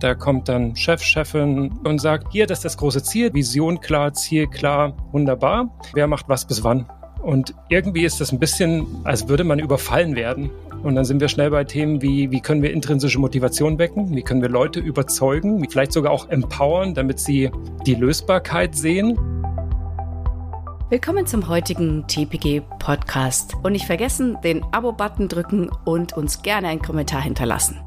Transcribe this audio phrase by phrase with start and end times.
[0.00, 4.14] Da kommt dann Chef, Chefin und sagt, hier, das ist das große Ziel, Vision klar,
[4.14, 5.68] Ziel klar, wunderbar.
[5.92, 6.86] Wer macht was bis wann?
[7.22, 10.48] Und irgendwie ist das ein bisschen, als würde man überfallen werden.
[10.82, 14.16] Und dann sind wir schnell bei Themen wie, wie können wir intrinsische Motivation wecken?
[14.16, 15.68] Wie können wir Leute überzeugen?
[15.68, 17.50] Vielleicht sogar auch empowern, damit sie
[17.84, 19.18] die Lösbarkeit sehen?
[20.88, 23.54] Willkommen zum heutigen TPG Podcast.
[23.62, 27.78] Und nicht vergessen, den Abo-Button drücken und uns gerne einen Kommentar hinterlassen.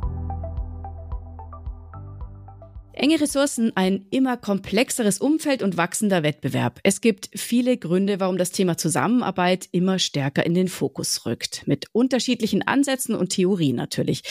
[3.03, 6.79] Enge Ressourcen, ein immer komplexeres Umfeld und wachsender Wettbewerb.
[6.83, 11.67] Es gibt viele Gründe, warum das Thema Zusammenarbeit immer stärker in den Fokus rückt.
[11.67, 14.21] Mit unterschiedlichen Ansätzen und Theorien natürlich.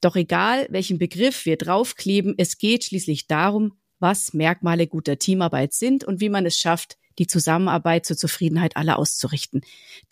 [0.00, 6.02] Doch egal, welchen Begriff wir draufkleben, es geht schließlich darum, was Merkmale guter Teamarbeit sind
[6.02, 9.62] und wie man es schafft, die Zusammenarbeit zur Zufriedenheit aller auszurichten.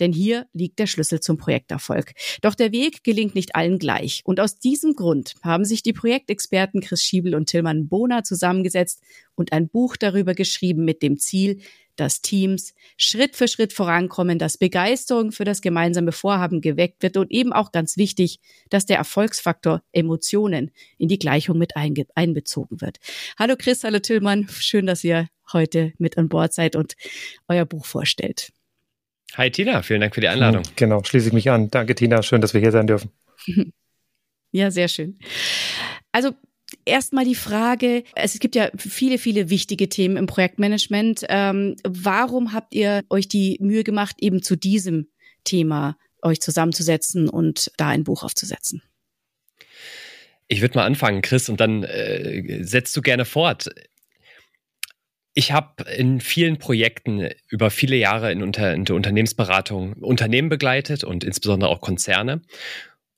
[0.01, 2.13] Denn hier liegt der Schlüssel zum Projekterfolg.
[2.41, 4.23] Doch der Weg gelingt nicht allen gleich.
[4.25, 9.01] Und aus diesem Grund haben sich die Projektexperten Chris Schiebel und Tillmann Bohner zusammengesetzt
[9.35, 11.61] und ein Buch darüber geschrieben mit dem Ziel,
[11.97, 17.31] dass Teams Schritt für Schritt vorankommen, dass Begeisterung für das gemeinsame Vorhaben geweckt wird und
[17.31, 18.41] eben auch ganz wichtig,
[18.71, 22.99] dass der Erfolgsfaktor Emotionen in die Gleichung mit einbezogen wird.
[23.39, 26.95] Hallo Chris, hallo Tillmann, schön, dass ihr heute mit an Bord seid und
[27.49, 28.53] euer Buch vorstellt.
[29.35, 30.63] Hi Tina, vielen Dank für die Einladung.
[30.77, 31.71] Genau, schließe ich mich an.
[31.71, 33.11] Danke Tina, schön, dass wir hier sein dürfen.
[34.55, 35.19] Ja, sehr schön.
[36.13, 36.33] Also
[36.85, 41.25] Erstmal die Frage, es gibt ja viele, viele wichtige Themen im Projektmanagement.
[41.29, 45.09] Ähm, warum habt ihr euch die Mühe gemacht, eben zu diesem
[45.45, 48.83] Thema euch zusammenzusetzen und da ein Buch aufzusetzen?
[50.49, 53.71] Ich würde mal anfangen, Chris, und dann äh, setzt du gerne fort.
[55.35, 61.05] Ich habe in vielen Projekten über viele Jahre in, unter, in der Unternehmensberatung Unternehmen begleitet
[61.05, 62.43] und insbesondere auch Konzerne.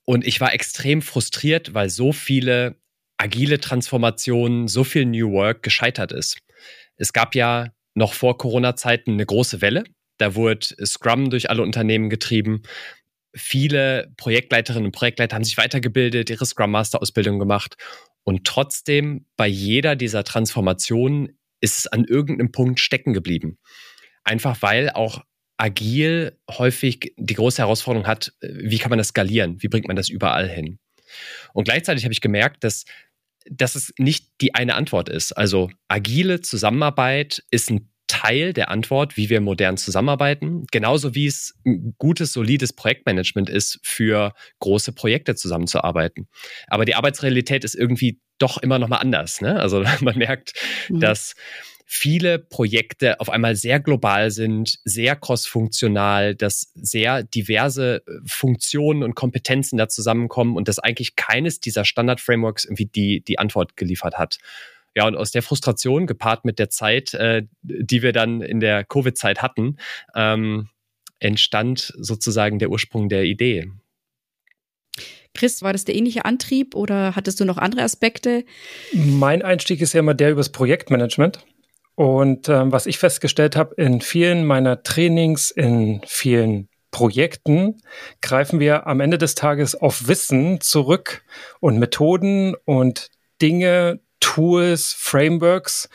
[0.04, 2.76] Und ich war extrem frustriert, weil so viele
[3.16, 6.38] agile Transformation, so viel New Work gescheitert ist.
[6.96, 9.84] Es gab ja noch vor Corona-Zeiten eine große Welle.
[10.18, 12.62] Da wurde Scrum durch alle Unternehmen getrieben.
[13.36, 17.76] Viele Projektleiterinnen und Projektleiter haben sich weitergebildet, ihre Scrum Master Ausbildung gemacht.
[18.22, 23.58] Und trotzdem bei jeder dieser Transformationen ist es an irgendeinem Punkt stecken geblieben.
[24.22, 25.22] Einfach weil auch
[25.56, 29.62] agil häufig die große Herausforderung hat, wie kann man das skalieren?
[29.62, 30.78] Wie bringt man das überall hin?
[31.52, 32.84] Und gleichzeitig habe ich gemerkt, dass,
[33.50, 35.32] dass es nicht die eine Antwort ist.
[35.32, 41.54] Also agile Zusammenarbeit ist ein Teil der Antwort, wie wir modern zusammenarbeiten, genauso wie es
[41.64, 46.28] ein gutes, solides Projektmanagement ist, für große Projekte zusammenzuarbeiten.
[46.68, 49.40] Aber die Arbeitsrealität ist irgendwie doch immer noch mal anders.
[49.40, 49.58] Ne?
[49.58, 50.52] Also man merkt,
[50.88, 51.00] mhm.
[51.00, 51.34] dass
[51.84, 59.14] viele Projekte auf einmal sehr global sind, sehr crossfunktional, dass sehr diverse äh, Funktionen und
[59.14, 64.38] Kompetenzen da zusammenkommen und dass eigentlich keines dieser Standard-Frameworks irgendwie die, die Antwort geliefert hat.
[64.96, 68.84] Ja, und aus der Frustration gepaart mit der Zeit, äh, die wir dann in der
[68.84, 69.76] Covid-Zeit hatten,
[70.14, 70.68] ähm,
[71.18, 73.70] entstand sozusagen der Ursprung der Idee.
[75.34, 78.44] Chris, war das der ähnliche Antrieb oder hattest du noch andere Aspekte?
[78.92, 81.44] Mein Einstieg ist ja immer der übers Projektmanagement.
[81.94, 87.78] Und ähm, was ich festgestellt habe, in vielen meiner Trainings, in vielen Projekten
[88.20, 91.24] greifen wir am Ende des Tages auf Wissen zurück
[91.60, 93.10] und Methoden und
[93.42, 95.88] Dinge, Tools, Frameworks.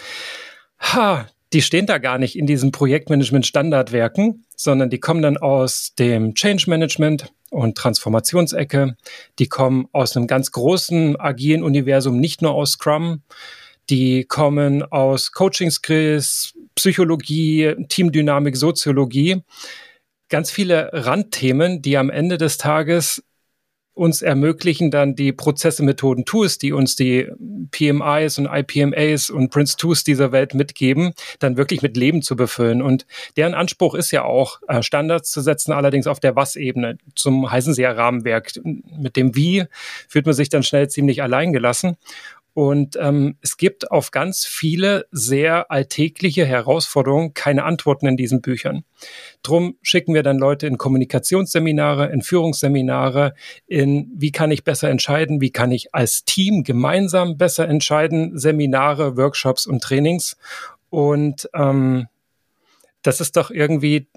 [0.80, 6.36] Ha, die stehen da gar nicht in diesen Projektmanagement-Standardwerken, sondern die kommen dann aus dem
[6.36, 8.96] Change Management und Transformationsecke.
[9.40, 13.24] Die kommen aus einem ganz großen agilen Universum, nicht nur aus Scrum
[13.90, 19.44] die kommen aus Coaching-Skills, Psychologie, Teamdynamik, Soziologie.
[20.30, 23.24] Ganz viele Randthemen, die am Ende des Tages
[24.00, 27.28] uns ermöglichen, dann die Prozesse, Methoden, Tools, die uns die
[27.72, 32.82] PMIs und IPMAs und Prince Tools dieser Welt mitgeben, dann wirklich mit Leben zu befüllen.
[32.82, 36.98] Und deren Anspruch ist ja auch, äh, Standards zu setzen, allerdings auf der Was-Ebene.
[37.14, 38.52] Zum heißen sie ja Rahmenwerk.
[38.64, 39.66] Mit dem Wie
[40.08, 41.98] fühlt man sich dann schnell ziemlich alleingelassen.
[42.60, 48.84] Und ähm, es gibt auf ganz viele sehr alltägliche Herausforderungen keine Antworten in diesen Büchern.
[49.44, 53.34] Drum schicken wir dann Leute in Kommunikationsseminare, in Führungsseminare,
[53.66, 59.16] in wie kann ich besser entscheiden, wie kann ich als Team gemeinsam besser entscheiden, Seminare,
[59.16, 60.36] Workshops und Trainings.
[60.90, 62.10] Und ähm,
[63.04, 64.10] das ist doch irgendwie,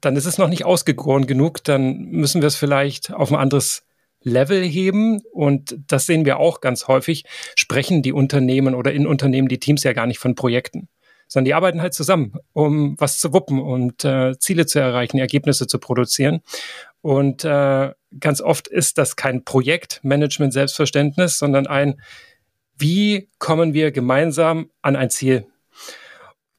[0.00, 3.84] dann ist es noch nicht ausgegoren genug, dann müssen wir es vielleicht auf ein anderes
[4.22, 5.22] Level heben.
[5.32, 7.24] Und das sehen wir auch ganz häufig,
[7.54, 10.88] sprechen die Unternehmen oder in Unternehmen die Teams ja gar nicht von Projekten,
[11.28, 15.66] sondern die arbeiten halt zusammen, um was zu wuppen und äh, Ziele zu erreichen, Ergebnisse
[15.66, 16.40] zu produzieren.
[17.02, 22.00] Und äh, ganz oft ist das kein Projektmanagement-Selbstverständnis, sondern ein
[22.78, 25.46] wie kommen wir gemeinsam an ein Ziel,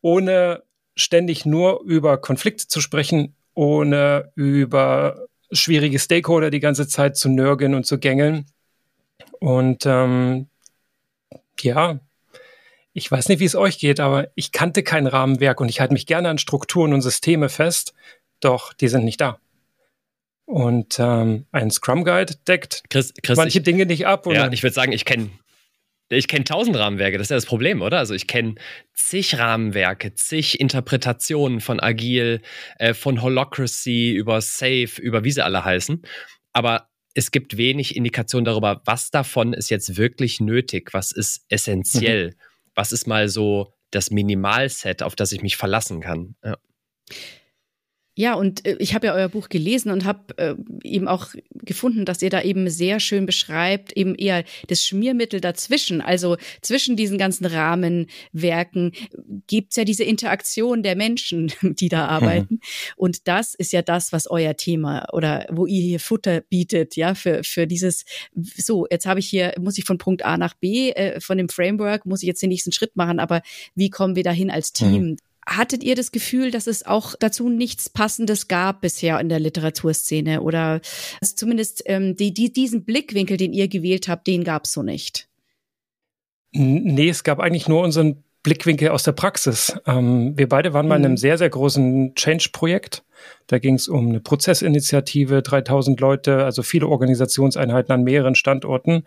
[0.01, 0.63] ohne
[0.95, 7.76] ständig nur über Konflikte zu sprechen, ohne über schwierige Stakeholder die ganze Zeit zu nörgeln
[7.76, 8.46] und zu gängeln.
[9.40, 10.48] Und ähm,
[11.62, 12.00] ja,
[12.94, 15.94] ich weiß nicht, wie es euch geht, aber ich kannte kein Rahmenwerk und ich halte
[15.94, 17.94] mich gerne an Strukturen und Systeme fest,
[18.40, 19.40] doch die sind nicht da.
[20.46, 24.26] Und ähm, ein Scrum Guide deckt Chris, Chris, manche ich, Dinge nicht ab.
[24.28, 25.30] ja, ich würde sagen, ich kenne
[26.09, 27.98] ich kenne tausend Rahmenwerke, das ist ja das Problem, oder?
[28.00, 28.56] Also ich kenne
[28.94, 32.42] zig Rahmenwerke, zig Interpretationen von Agil,
[32.80, 36.01] äh, von Holocracy über Safe, über wie sie alle heißen.
[36.54, 42.27] Aber es gibt wenig Indikation darüber, was davon ist jetzt wirklich nötig, was ist essentiell.
[42.27, 42.36] Mhm
[42.77, 46.36] was ist mal so das Minimalset, auf das ich mich verlassen kann.
[46.44, 46.57] Ja.
[48.18, 52.04] Ja, und äh, ich habe ja euer Buch gelesen und habe äh, eben auch gefunden,
[52.04, 56.02] dass ihr da eben sehr schön beschreibt, eben eher das Schmiermittel dazwischen.
[56.02, 58.94] Also zwischen diesen ganzen Rahmenwerken
[59.46, 62.56] gibt's ja diese Interaktion der Menschen, die da arbeiten.
[62.56, 62.60] Mhm.
[62.96, 67.13] Und das ist ja das, was euer Thema oder wo ihr hier Futter bietet, ja,
[67.13, 68.04] für, für dieses,
[68.34, 71.50] so, jetzt habe ich hier, muss ich von Punkt A nach B, äh, von dem
[71.50, 73.44] Framework, muss ich jetzt den nächsten Schritt machen, aber
[73.75, 75.04] wie kommen wir dahin als Team?
[75.04, 75.18] Mhm.
[75.48, 80.42] Hattet ihr das Gefühl, dass es auch dazu nichts Passendes gab bisher in der Literaturszene?
[80.42, 80.82] Oder
[81.22, 84.84] also zumindest ähm, die, die, diesen Blickwinkel, den ihr gewählt habt, den gab es so
[84.84, 85.30] nicht?
[86.52, 89.74] Nee, es gab eigentlich nur unseren Blickwinkel aus der Praxis.
[89.86, 91.18] Ähm, wir beide waren mal in einem mhm.
[91.18, 93.04] sehr, sehr großen Change-Projekt.
[93.48, 99.04] Da ging es um eine Prozessinitiative, 3000 Leute, also viele Organisationseinheiten an mehreren Standorten.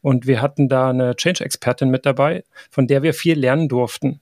[0.00, 4.20] Und wir hatten da eine Change-Expertin mit dabei, von der wir viel lernen durften.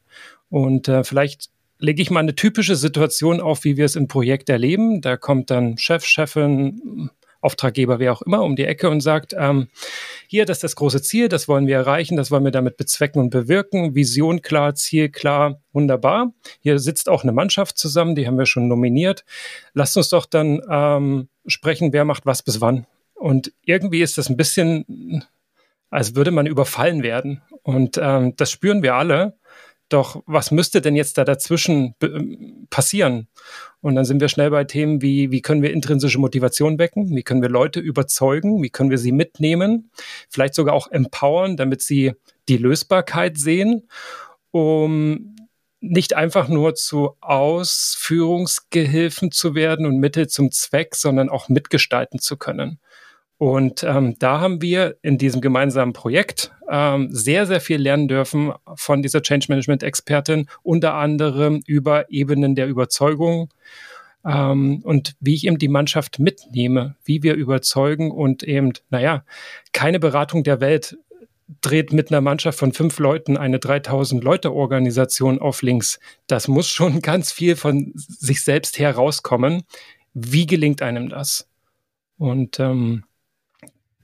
[0.48, 1.50] Und äh, vielleicht
[1.82, 5.00] lege ich mal eine typische Situation auf, wie wir es im Projekt erleben.
[5.00, 9.66] Da kommt dann Chef, Chefin, Auftraggeber, wer auch immer, um die Ecke und sagt, ähm,
[10.28, 13.20] hier, das ist das große Ziel, das wollen wir erreichen, das wollen wir damit bezwecken
[13.20, 13.96] und bewirken.
[13.96, 16.32] Vision klar, Ziel klar, wunderbar.
[16.60, 19.24] Hier sitzt auch eine Mannschaft zusammen, die haben wir schon nominiert.
[19.74, 22.86] Lasst uns doch dann ähm, sprechen, wer macht was bis wann.
[23.14, 25.24] Und irgendwie ist das ein bisschen,
[25.90, 27.42] als würde man überfallen werden.
[27.64, 29.36] Und ähm, das spüren wir alle.
[29.88, 31.94] Doch was müsste denn jetzt da dazwischen
[32.70, 33.28] passieren?
[33.80, 37.14] Und dann sind wir schnell bei Themen wie, wie können wir intrinsische Motivation wecken?
[37.14, 38.62] Wie können wir Leute überzeugen?
[38.62, 39.90] Wie können wir sie mitnehmen?
[40.30, 42.12] Vielleicht sogar auch empowern, damit sie
[42.48, 43.88] die Lösbarkeit sehen,
[44.50, 45.36] um
[45.80, 52.36] nicht einfach nur zu Ausführungsgehilfen zu werden und Mittel zum Zweck, sondern auch mitgestalten zu
[52.36, 52.78] können.
[53.42, 58.52] Und ähm, da haben wir in diesem gemeinsamen Projekt ähm, sehr, sehr viel lernen dürfen
[58.76, 63.52] von dieser Change Management Expertin, unter anderem über Ebenen der Überzeugung
[64.24, 69.24] ähm, und wie ich eben die Mannschaft mitnehme, wie wir überzeugen und eben, naja,
[69.72, 70.96] keine Beratung der Welt
[71.62, 75.98] dreht mit einer Mannschaft von fünf Leuten eine 3000 Leute Organisation auf links.
[76.28, 79.64] Das muss schon ganz viel von sich selbst herauskommen.
[80.14, 81.48] Wie gelingt einem das?
[82.18, 83.02] Und ähm,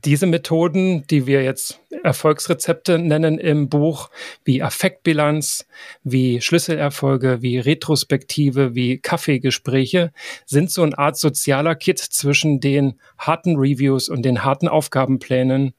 [0.04, 4.10] diese Methoden, die wir jetzt Erfolgsrezepte nennen im Buch,
[4.44, 5.66] wie Affektbilanz,
[6.04, 10.12] wie Schlüsselerfolge, wie Retrospektive, wie Kaffeegespräche,
[10.46, 15.74] sind so eine Art sozialer Kit zwischen den harten Reviews und den harten Aufgabenplänen,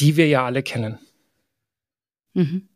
[0.00, 0.98] die wir ja alle kennen.
[2.34, 2.68] Mhm.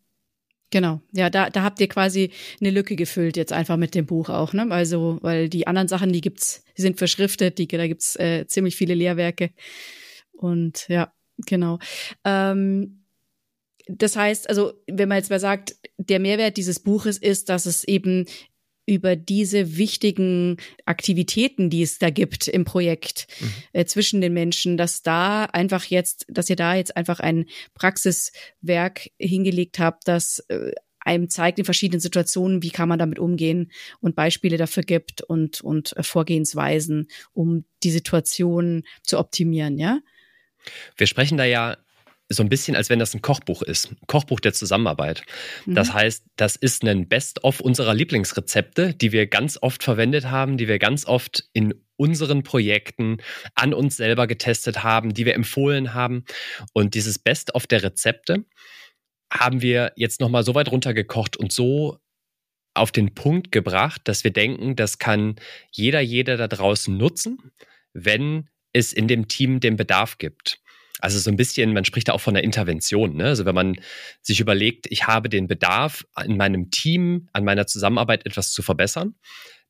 [0.71, 4.29] Genau, ja, da, da habt ihr quasi eine Lücke gefüllt jetzt einfach mit dem Buch
[4.29, 4.67] auch, ne?
[4.71, 8.77] Also, weil die anderen Sachen, die gibt's, die sind verschriftet, die, da gibt's äh, ziemlich
[8.77, 9.51] viele Lehrwerke.
[10.39, 11.13] Und ja,
[11.47, 11.79] genau.
[12.25, 13.05] Ähm,
[13.89, 17.85] das heißt, also, wenn man jetzt mal sagt, der Mehrwert dieses Buches ist, dass es
[17.85, 18.27] eben
[18.87, 23.53] über diese wichtigen Aktivitäten, die es da gibt im Projekt mhm.
[23.75, 29.11] äh, zwischen den Menschen, dass da einfach jetzt, dass ihr da jetzt einfach ein Praxiswerk
[29.19, 34.17] hingelegt habt, das äh, einem zeigt in verschiedenen Situationen, wie kann man damit umgehen und
[34.17, 40.01] Beispiele dafür gibt und, und äh, Vorgehensweisen, um die Situation zu optimieren, ja?
[40.97, 41.77] Wir sprechen da ja
[42.29, 43.91] so ein bisschen, als wenn das ein Kochbuch ist.
[43.91, 45.23] Ein Kochbuch der Zusammenarbeit.
[45.65, 45.75] Mhm.
[45.75, 50.69] Das heißt, das ist ein Best-of unserer Lieblingsrezepte, die wir ganz oft verwendet haben, die
[50.69, 53.19] wir ganz oft in unseren Projekten
[53.55, 56.25] an uns selber getestet haben, die wir empfohlen haben.
[56.73, 58.45] Und dieses Best-of der Rezepte
[59.33, 61.99] haben wir jetzt nochmal so weit runtergekocht und so
[62.75, 65.37] auf den Punkt gebracht, dass wir denken, das kann
[65.73, 67.53] jeder, jeder da draußen nutzen,
[67.93, 70.61] wenn es in dem Team den Bedarf gibt.
[71.01, 73.17] Also so ein bisschen, man spricht da auch von einer Intervention.
[73.17, 73.27] Ne?
[73.27, 73.77] Also wenn man
[74.21, 79.15] sich überlegt, ich habe den Bedarf, in meinem Team, an meiner Zusammenarbeit etwas zu verbessern,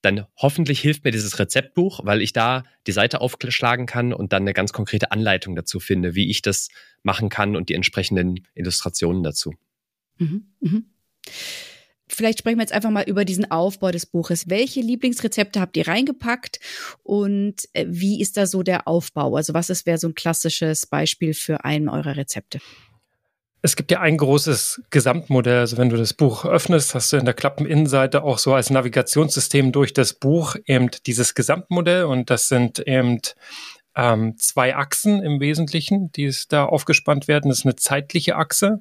[0.01, 4.43] dann hoffentlich hilft mir dieses Rezeptbuch, weil ich da die Seite aufschlagen kann und dann
[4.43, 6.69] eine ganz konkrete Anleitung dazu finde, wie ich das
[7.03, 9.55] machen kann und die entsprechenden Illustrationen dazu.
[10.19, 10.83] Mhm, mh.
[12.09, 14.49] Vielleicht sprechen wir jetzt einfach mal über diesen Aufbau des Buches.
[14.49, 16.61] Welche Lieblingsrezepte habt ihr reingepackt
[17.03, 19.37] und äh, wie ist da so der Aufbau?
[19.37, 22.61] Also was ist wäre so ein klassisches Beispiel für einen eurer Rezepte?
[23.61, 25.59] Es gibt ja ein großes Gesamtmodell.
[25.59, 29.73] Also wenn du das Buch öffnest, hast du in der Klappeninnenseite auch so als Navigationssystem
[29.73, 33.21] durch das Buch eben dieses Gesamtmodell und das sind eben
[33.99, 37.51] ähm, zwei Achsen im Wesentlichen, die es da aufgespannt werden.
[37.51, 38.81] Das ist eine zeitliche Achse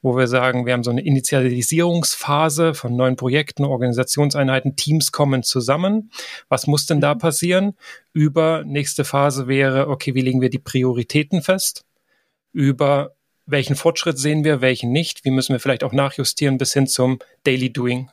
[0.00, 6.10] wo wir sagen, wir haben so eine Initialisierungsphase von neuen Projekten, Organisationseinheiten, Teams kommen zusammen.
[6.48, 7.18] Was muss denn da mhm.
[7.18, 7.74] passieren?
[8.12, 11.84] Über nächste Phase wäre, okay, wie legen wir die Prioritäten fest?
[12.52, 13.14] Über
[13.46, 15.24] welchen Fortschritt sehen wir, welchen nicht?
[15.24, 18.10] Wie müssen wir vielleicht auch nachjustieren bis hin zum Daily Doing?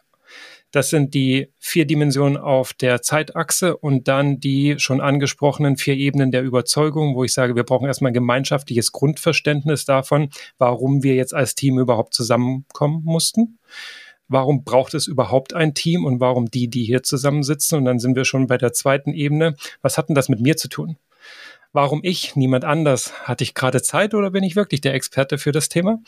[0.76, 6.32] Das sind die vier Dimensionen auf der Zeitachse und dann die schon angesprochenen vier Ebenen
[6.32, 11.34] der Überzeugung, wo ich sage, wir brauchen erstmal ein gemeinschaftliches Grundverständnis davon, warum wir jetzt
[11.34, 13.58] als Team überhaupt zusammenkommen mussten.
[14.28, 17.78] Warum braucht es überhaupt ein Team und warum die, die hier zusammensitzen?
[17.78, 19.56] Und dann sind wir schon bei der zweiten Ebene.
[19.82, 20.98] Was hat denn das mit mir zu tun?
[21.72, 23.28] Warum ich, niemand anders?
[23.28, 26.00] Hatte ich gerade Zeit oder bin ich wirklich der Experte für das Thema?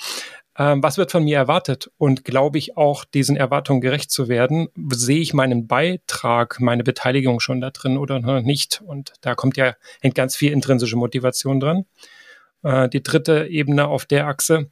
[0.58, 4.70] Ähm, was wird von mir erwartet und glaube ich auch diesen Erwartungen gerecht zu werden,
[4.90, 9.76] sehe ich meinen Beitrag, meine Beteiligung schon da drin oder nicht und da kommt ja
[10.02, 11.86] hängt ganz viel intrinsische Motivation dran.
[12.64, 14.70] Äh, die dritte Ebene auf der Achse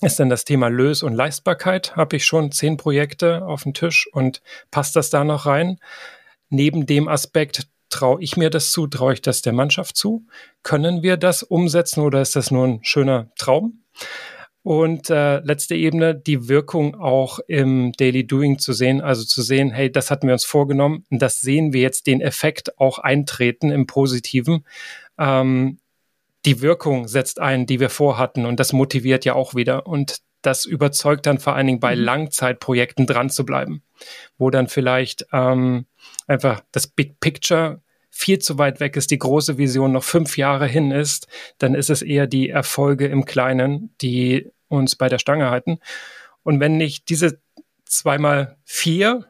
[0.00, 1.96] ist dann das Thema Lös- und Leistbarkeit.
[1.96, 5.78] Habe ich schon zehn Projekte auf dem Tisch und passt das da noch rein?
[6.50, 10.26] Neben dem Aspekt, traue ich mir das zu, traue ich das der Mannschaft zu?
[10.64, 13.84] Können wir das umsetzen oder ist das nur ein schöner Traum?
[14.64, 19.70] Und äh, letzte Ebene, die Wirkung auch im Daily Doing zu sehen, also zu sehen,
[19.70, 23.70] hey, das hatten wir uns vorgenommen und das sehen wir jetzt den Effekt auch eintreten
[23.70, 24.64] im Positiven.
[25.18, 25.80] Ähm,
[26.46, 30.64] die Wirkung setzt ein, die wir vorhatten und das motiviert ja auch wieder und das
[30.64, 32.02] überzeugt dann vor allen Dingen bei mhm.
[32.02, 33.82] Langzeitprojekten dran zu bleiben,
[34.38, 35.84] wo dann vielleicht ähm,
[36.26, 37.82] einfach das Big Picture
[38.16, 41.26] viel zu weit weg ist, die große Vision noch fünf Jahre hin ist,
[41.58, 45.78] dann ist es eher die Erfolge im Kleinen, die uns bei der Stange halten.
[46.44, 47.40] Und wenn nicht diese
[47.84, 49.26] zweimal vier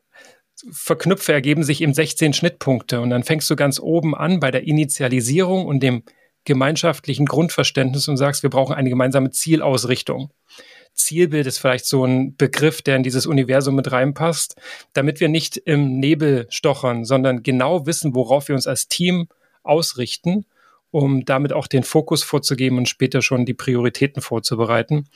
[0.70, 3.00] verknüpfe, ergeben sich eben 16 Schnittpunkte.
[3.00, 6.02] Und dann fängst du ganz oben an bei der Initialisierung und dem
[6.44, 10.30] gemeinschaftlichen Grundverständnis und sagst, wir brauchen eine gemeinsame Zielausrichtung.
[10.94, 14.56] Zielbild ist vielleicht so ein Begriff, der in dieses Universum mit reinpasst,
[14.92, 19.28] damit wir nicht im Nebel stochern, sondern genau wissen, worauf wir uns als Team
[19.62, 20.46] ausrichten,
[20.90, 25.08] um damit auch den Fokus vorzugeben und später schon die Prioritäten vorzubereiten.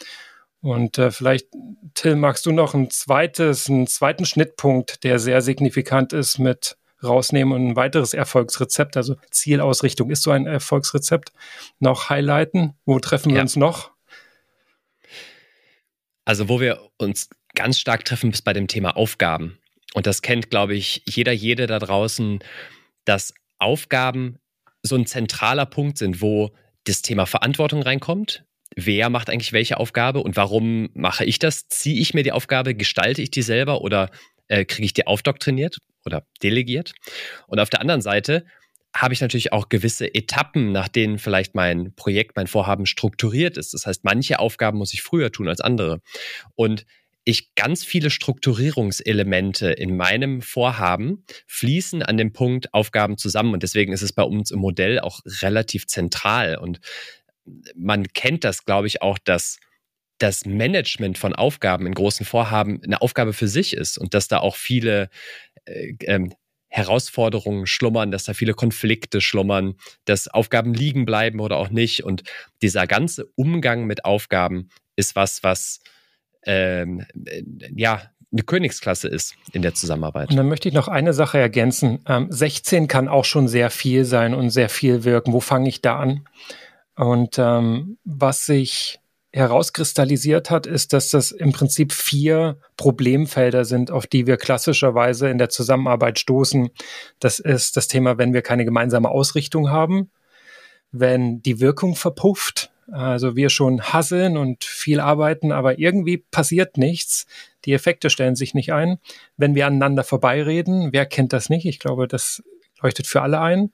[0.61, 1.49] Und äh, vielleicht,
[1.94, 7.54] Till, magst du noch ein zweites, einen zweiten Schnittpunkt, der sehr signifikant ist, mit rausnehmen
[7.54, 11.32] und ein weiteres Erfolgsrezept, also Zielausrichtung ist so ein Erfolgsrezept,
[11.78, 12.75] noch highlighten.
[12.85, 13.42] Wo treffen wir ja.
[13.42, 13.92] uns noch?
[16.28, 19.58] Also wo wir uns ganz stark treffen, ist bei dem Thema Aufgaben.
[19.94, 22.40] Und das kennt, glaube ich, jeder, jede da draußen,
[23.06, 24.38] dass Aufgaben
[24.82, 26.50] so ein zentraler Punkt sind, wo
[26.85, 28.44] das Thema Verantwortung reinkommt.
[28.76, 31.66] Wer macht eigentlich welche Aufgabe und warum mache ich das?
[31.68, 34.11] Ziehe ich mir die Aufgabe, gestalte ich die selber oder
[34.49, 36.92] äh, kriege ich die aufdoktriniert oder delegiert?
[37.47, 38.44] Und auf der anderen Seite
[38.98, 43.72] habe ich natürlich auch gewisse Etappen, nach denen vielleicht mein Projekt, mein Vorhaben strukturiert ist.
[43.72, 46.00] Das heißt, manche Aufgaben muss ich früher tun als andere.
[46.56, 46.84] Und
[47.24, 53.52] ich ganz viele Strukturierungselemente in meinem Vorhaben fließen an dem Punkt Aufgaben zusammen.
[53.52, 56.56] Und deswegen ist es bei uns im Modell auch relativ zentral.
[56.56, 56.80] Und
[57.76, 59.58] man kennt das, glaube ich, auch, dass
[60.18, 64.38] das Management von Aufgaben in großen Vorhaben eine Aufgabe für sich ist und dass da
[64.38, 65.10] auch viele
[65.66, 66.32] äh, ähm,
[66.68, 72.04] Herausforderungen schlummern, dass da viele Konflikte schlummern, dass Aufgaben liegen bleiben oder auch nicht.
[72.04, 72.22] Und
[72.62, 75.80] dieser ganze Umgang mit Aufgaben ist was, was
[76.44, 77.42] ähm, äh,
[77.75, 80.30] ja eine Königsklasse ist in der Zusammenarbeit.
[80.30, 82.00] Und dann möchte ich noch eine Sache ergänzen.
[82.06, 85.32] Ähm, 16 kann auch schon sehr viel sein und sehr viel wirken.
[85.32, 86.28] Wo fange ich da an?
[86.94, 88.98] Und ähm, was sich
[89.32, 95.38] herauskristallisiert hat, ist, dass das im Prinzip vier Problemfelder sind, auf die wir klassischerweise in
[95.38, 96.70] der Zusammenarbeit stoßen.
[97.20, 100.11] Das ist das Thema, wenn wir keine gemeinsame Ausrichtung haben,
[100.90, 107.26] wenn die Wirkung verpufft, also wir schon hasseln und viel arbeiten, aber irgendwie passiert nichts.
[107.66, 108.99] Die Effekte stellen sich nicht ein.
[109.37, 111.66] Wenn wir aneinander vorbeireden, wer kennt das nicht?
[111.66, 112.42] Ich glaube, das
[112.80, 113.73] leuchtet für alle ein.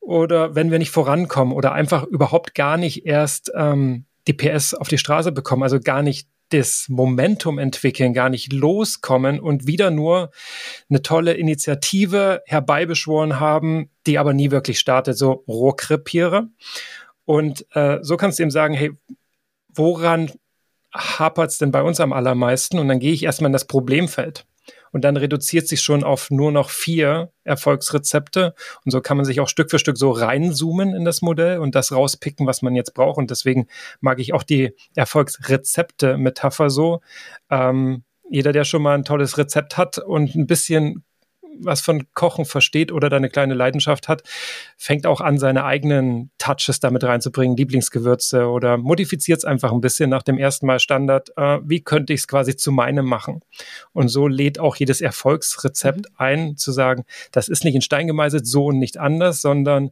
[0.00, 4.88] Oder wenn wir nicht vorankommen oder einfach überhaupt gar nicht erst ähm, die PS auf
[4.88, 10.30] die Straße bekommen, also gar nicht das Momentum entwickeln, gar nicht loskommen und wieder nur
[10.88, 16.48] eine tolle Initiative herbeibeschworen haben, die aber nie wirklich startet, so Rohrkrepiere.
[17.24, 18.92] Und äh, so kannst du ihm sagen, hey,
[19.68, 20.30] woran
[20.94, 22.78] hapert es denn bei uns am allermeisten?
[22.78, 24.46] Und dann gehe ich erstmal in das Problemfeld.
[24.92, 28.54] Und dann reduziert sich schon auf nur noch vier Erfolgsrezepte.
[28.84, 31.74] Und so kann man sich auch Stück für Stück so reinzoomen in das Modell und
[31.74, 33.18] das rauspicken, was man jetzt braucht.
[33.18, 33.66] Und deswegen
[34.00, 37.00] mag ich auch die Erfolgsrezepte-Metapher so.
[37.50, 41.04] Ähm, jeder, der schon mal ein tolles Rezept hat und ein bisschen
[41.60, 44.22] was von Kochen versteht oder da eine kleine Leidenschaft hat,
[44.76, 50.10] fängt auch an, seine eigenen Touches damit reinzubringen, Lieblingsgewürze oder modifiziert es einfach ein bisschen
[50.10, 51.30] nach dem ersten Mal Standard.
[51.36, 53.40] Äh, wie könnte ich es quasi zu meinem machen?
[53.92, 56.16] Und so lädt auch jedes Erfolgsrezept mhm.
[56.16, 59.90] ein, zu sagen, das ist nicht in Stein gemeißelt, so und nicht anders, sondern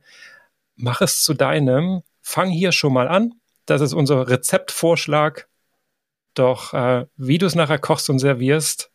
[0.76, 2.02] mach es zu deinem.
[2.22, 3.34] Fang hier schon mal an.
[3.66, 5.48] Das ist unser Rezeptvorschlag.
[6.34, 8.90] Doch äh, wie du es nachher kochst und servierst,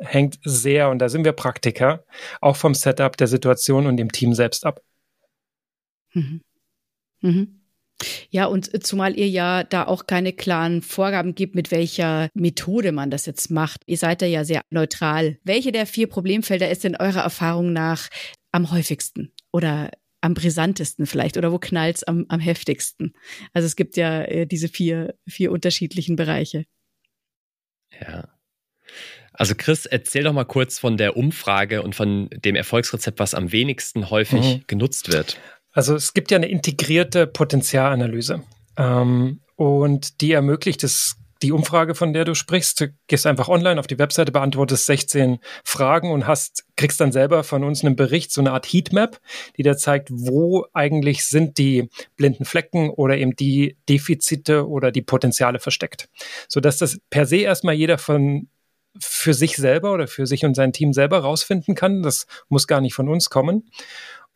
[0.00, 2.04] hängt sehr, und da sind wir Praktiker,
[2.40, 4.80] auch vom Setup der Situation und dem Team selbst ab.
[6.14, 6.40] Mhm.
[7.20, 7.60] Mhm.
[8.30, 13.10] Ja, und zumal ihr ja da auch keine klaren Vorgaben gibt, mit welcher Methode man
[13.10, 13.82] das jetzt macht.
[13.86, 15.38] Ihr seid da ja sehr neutral.
[15.44, 18.08] Welche der vier Problemfelder ist denn eurer Erfahrung nach
[18.52, 19.90] am häufigsten oder
[20.22, 23.12] am brisantesten vielleicht oder wo knallt's am, am heftigsten?
[23.52, 26.64] Also es gibt ja äh, diese vier, vier unterschiedlichen Bereiche.
[28.00, 28.39] Ja.
[29.40, 33.52] Also Chris, erzähl doch mal kurz von der Umfrage und von dem Erfolgsrezept, was am
[33.52, 34.64] wenigsten häufig mhm.
[34.66, 35.38] genutzt wird.
[35.72, 38.42] Also es gibt ja eine integrierte Potenzialanalyse
[38.76, 42.82] ähm, und die ermöglicht es, die Umfrage, von der du sprichst.
[42.82, 47.42] Du gehst einfach online auf die Webseite, beantwortest 16 Fragen und hast, kriegst dann selber
[47.42, 49.22] von uns einen Bericht, so eine Art Heatmap,
[49.56, 55.00] die dir zeigt, wo eigentlich sind die blinden Flecken oder eben die Defizite oder die
[55.00, 56.10] Potenziale versteckt.
[56.46, 58.50] Sodass das per se erstmal jeder von
[58.98, 62.02] für sich selber oder für sich und sein Team selber rausfinden kann.
[62.02, 63.70] Das muss gar nicht von uns kommen.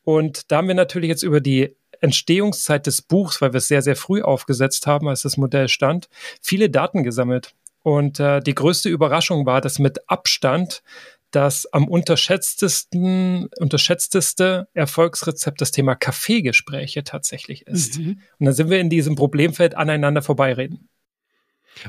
[0.03, 3.83] Und da haben wir natürlich jetzt über die Entstehungszeit des Buchs, weil wir es sehr,
[3.83, 6.09] sehr früh aufgesetzt haben, als das Modell stand,
[6.41, 7.55] viele Daten gesammelt.
[7.83, 10.83] Und äh, die größte Überraschung war, dass mit Abstand
[11.31, 17.99] das am unterschätztesten, unterschätzteste Erfolgsrezept das Thema Kaffeegespräche tatsächlich ist.
[17.99, 18.21] Mhm.
[18.39, 20.89] Und dann sind wir in diesem Problemfeld aneinander vorbeireden.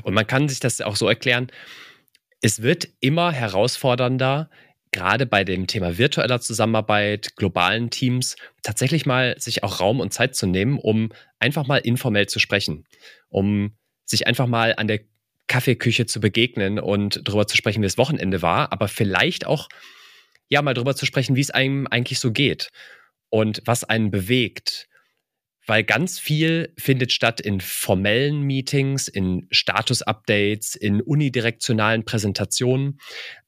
[0.02, 1.48] Und man kann sich das auch so erklären,
[2.40, 4.50] es wird immer herausfordernder,
[4.92, 10.34] gerade bei dem Thema virtueller Zusammenarbeit, globalen Teams, tatsächlich mal sich auch Raum und Zeit
[10.34, 12.86] zu nehmen, um einfach mal informell zu sprechen,
[13.28, 15.00] um sich einfach mal an der
[15.48, 19.68] Kaffeeküche zu begegnen und darüber zu sprechen, wie das Wochenende war, aber vielleicht auch
[20.48, 22.70] ja mal darüber zu sprechen, wie es einem eigentlich so geht
[23.28, 24.88] und was einen bewegt
[25.66, 32.98] weil ganz viel findet statt in formellen Meetings, in Status-Updates, in unidirektionalen Präsentationen.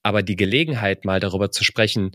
[0.03, 2.13] Aber die Gelegenheit, mal darüber zu sprechen,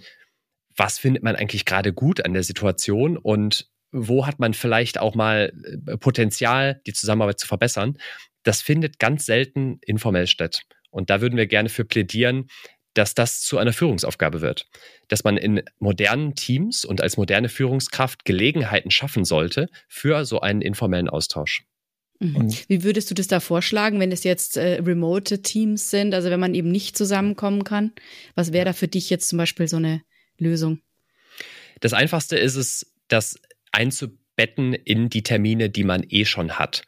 [0.75, 5.15] was findet man eigentlich gerade gut an der Situation und wo hat man vielleicht auch
[5.15, 5.53] mal
[5.87, 7.97] äh, Potenzial, die Zusammenarbeit zu verbessern,
[8.43, 10.63] das findet ganz selten informell statt.
[10.89, 12.47] Und da würden wir gerne für plädieren,
[12.93, 14.67] dass das zu einer Führungsaufgabe wird.
[15.07, 20.61] Dass man in modernen Teams und als moderne Führungskraft Gelegenheiten schaffen sollte für so einen
[20.61, 21.63] informellen Austausch.
[22.19, 22.53] Mhm.
[22.67, 26.39] Wie würdest du das da vorschlagen, wenn es jetzt äh, remote Teams sind, also wenn
[26.39, 27.91] man eben nicht zusammenkommen kann?
[28.35, 30.01] Was wäre da für dich jetzt zum Beispiel so eine
[30.37, 30.79] Lösung?
[31.81, 33.39] Das Einfachste ist es, das
[33.71, 36.83] einzubetten in die Termine, die man eh schon hat.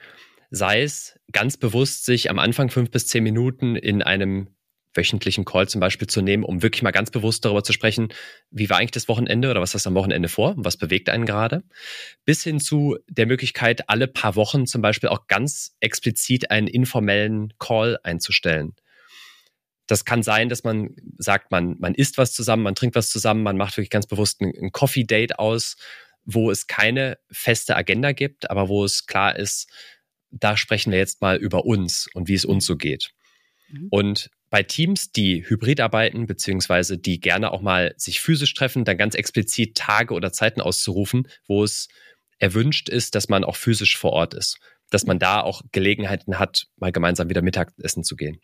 [0.51, 4.54] Sei es ganz bewusst, sich am Anfang fünf bis zehn Minuten in einem
[4.95, 8.09] wöchentlichen Call zum Beispiel zu nehmen, um wirklich mal ganz bewusst darüber zu sprechen,
[8.51, 11.09] wie war eigentlich das Wochenende oder was hast du am Wochenende vor und was bewegt
[11.09, 11.63] einen gerade,
[12.25, 17.53] bis hin zu der Möglichkeit, alle paar Wochen zum Beispiel auch ganz explizit einen informellen
[17.59, 18.75] Call einzustellen.
[19.87, 23.43] Das kann sein, dass man sagt, man, man isst was zusammen, man trinkt was zusammen,
[23.43, 25.75] man macht wirklich ganz bewusst ein, ein Coffee-Date aus,
[26.23, 29.69] wo es keine feste Agenda gibt, aber wo es klar ist,
[30.31, 33.11] da sprechen wir jetzt mal über uns und wie es uns so geht.
[33.69, 33.87] Mhm.
[33.89, 38.97] Und bei Teams, die hybrid arbeiten, beziehungsweise die gerne auch mal sich physisch treffen, dann
[38.97, 41.87] ganz explizit Tage oder Zeiten auszurufen, wo es
[42.39, 44.57] erwünscht ist, dass man auch physisch vor Ort ist.
[44.91, 48.39] Dass man da auch Gelegenheiten hat, mal gemeinsam wieder Mittagessen zu gehen.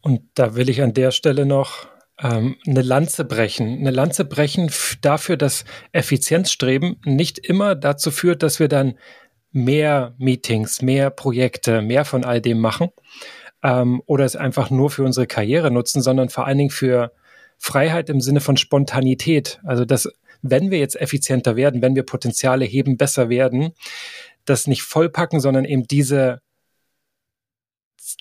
[0.00, 1.88] Und da will ich an der Stelle noch
[2.20, 3.78] ähm, eine Lanze brechen.
[3.78, 4.70] Eine Lanze brechen
[5.00, 8.98] dafür, dass Effizienzstreben nicht immer dazu führt, dass wir dann
[9.50, 12.90] mehr Meetings, mehr Projekte, mehr von all dem machen,
[13.64, 17.12] ähm, oder es einfach nur für unsere Karriere nutzen, sondern vor allen Dingen für
[17.58, 19.60] Freiheit im Sinne von Spontanität.
[19.64, 20.08] Also dass,
[20.42, 23.72] wenn wir jetzt effizienter werden, wenn wir Potenziale heben, besser werden,
[24.44, 26.42] das nicht vollpacken, sondern eben diese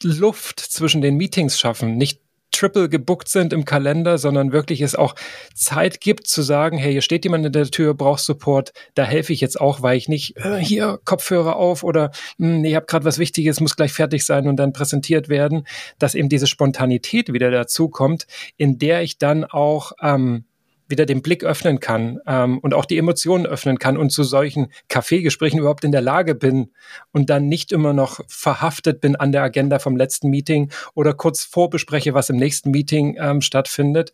[0.02, 2.23] Luft zwischen den Meetings schaffen, nicht
[2.54, 5.16] triple gebuckt sind im Kalender, sondern wirklich es auch
[5.54, 9.34] Zeit gibt zu sagen, hey, hier steht jemand in der Tür, brauchst Support, da helfe
[9.34, 12.86] ich jetzt auch, weil ich nicht äh, hier Kopfhörer auf oder hm, nee, ich habe
[12.86, 15.68] gerade was Wichtiges, muss gleich fertig sein und dann präsentiert werden,
[16.00, 20.46] dass eben diese Spontanität wieder dazu kommt, in der ich dann auch ähm,
[20.94, 24.68] wieder den Blick öffnen kann ähm, und auch die Emotionen öffnen kann und zu solchen
[24.88, 26.72] Kaffeegesprächen überhaupt in der Lage bin
[27.12, 31.44] und dann nicht immer noch verhaftet bin an der Agenda vom letzten Meeting oder kurz
[31.44, 34.12] vorbespreche, was im nächsten Meeting ähm, stattfindet.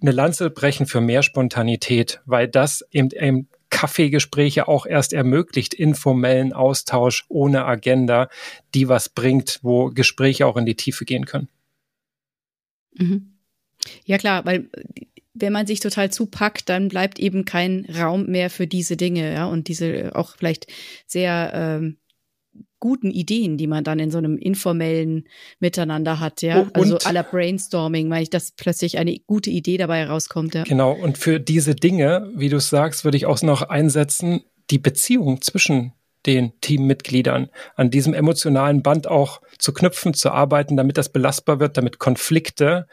[0.00, 6.52] Eine Lanze brechen für mehr Spontanität, weil das eben, eben Kaffeegespräche auch erst ermöglicht, informellen
[6.52, 8.28] Austausch ohne Agenda,
[8.74, 11.48] die was bringt, wo Gespräche auch in die Tiefe gehen können.
[12.94, 13.34] Mhm.
[14.04, 14.68] Ja klar, weil
[15.34, 19.46] wenn man sich total zupackt, dann bleibt eben kein Raum mehr für diese Dinge, ja,
[19.46, 20.66] und diese auch vielleicht
[21.06, 21.98] sehr ähm,
[22.78, 25.26] guten Ideen, die man dann in so einem informellen
[25.58, 26.60] Miteinander hat, ja.
[26.60, 30.62] Und, also aller Brainstorming, weil ich, dass plötzlich eine gute Idee dabei herauskommt, ja.
[30.62, 35.42] Genau, und für diese Dinge, wie du sagst, würde ich auch noch einsetzen, die Beziehung
[35.42, 35.92] zwischen
[36.26, 41.76] den Teammitgliedern an diesem emotionalen Band auch zu knüpfen, zu arbeiten, damit das belastbar wird,
[41.76, 42.86] damit Konflikte,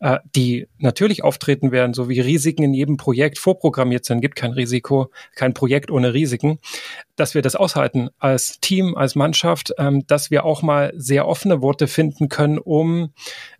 [0.00, 4.52] äh, die natürlich auftreten werden, so wie Risiken in jedem Projekt vorprogrammiert sind, gibt kein
[4.52, 6.58] Risiko, kein Projekt ohne Risiken,
[7.16, 11.62] dass wir das aushalten als Team, als Mannschaft, ähm, dass wir auch mal sehr offene
[11.62, 13.12] Worte finden können, um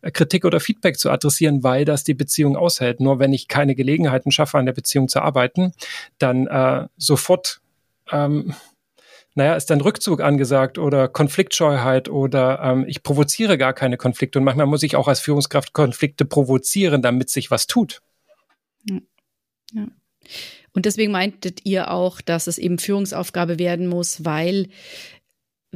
[0.03, 3.01] äh, Kritik oder Feedback zu adressieren, weil das die Beziehung aushält.
[3.01, 5.73] Nur wenn ich keine Gelegenheiten schaffe, an der Beziehung zu arbeiten,
[6.19, 7.61] dann äh, sofort
[8.13, 8.55] ähm,
[9.37, 14.39] naja, ist dann Rückzug angesagt oder Konfliktscheuheit oder ähm, ich provoziere gar keine Konflikte.
[14.39, 18.01] Und manchmal muss ich auch als Führungskraft Konflikte provozieren, damit sich was tut.
[18.89, 18.99] Ja.
[19.75, 19.87] ja.
[20.73, 24.69] Und deswegen meintet ihr auch, dass es eben Führungsaufgabe werden muss, weil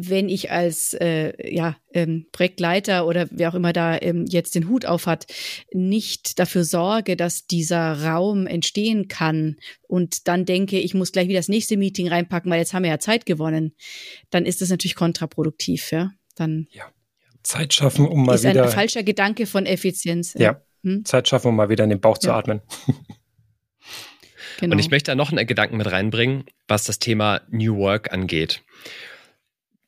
[0.09, 4.69] wenn ich als äh, ja, ähm, Projektleiter oder wer auch immer da ähm, jetzt den
[4.69, 5.27] Hut auf hat,
[5.73, 9.57] nicht dafür sorge, dass dieser Raum entstehen kann
[9.89, 12.91] und dann denke, ich muss gleich wieder das nächste Meeting reinpacken, weil jetzt haben wir
[12.91, 13.75] ja Zeit gewonnen,
[14.31, 15.91] dann ist das natürlich kontraproduktiv.
[15.91, 16.85] Ja, dann ja.
[17.43, 18.65] Zeit schaffen, um mal ist wieder.
[18.65, 20.35] Ist ein falscher Gedanke von Effizienz.
[20.35, 21.05] Ja, hm?
[21.05, 22.21] Zeit schaffen, um mal wieder in den Bauch ja.
[22.21, 22.61] zu atmen.
[24.59, 24.75] Genau.
[24.75, 28.63] Und ich möchte da noch einen Gedanken mit reinbringen, was das Thema New Work angeht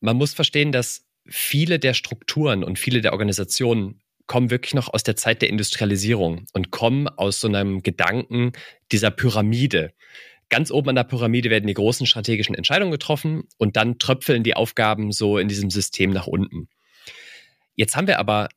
[0.03, 5.03] man muss verstehen, dass viele der Strukturen und viele der Organisationen kommen wirklich noch aus
[5.03, 8.53] der Zeit der Industrialisierung und kommen aus so einem Gedanken
[8.91, 9.93] dieser Pyramide.
[10.49, 14.55] Ganz oben an der Pyramide werden die großen strategischen Entscheidungen getroffen und dann tröpfeln die
[14.55, 16.69] Aufgaben so in diesem System nach unten.
[17.75, 18.49] Jetzt haben wir aber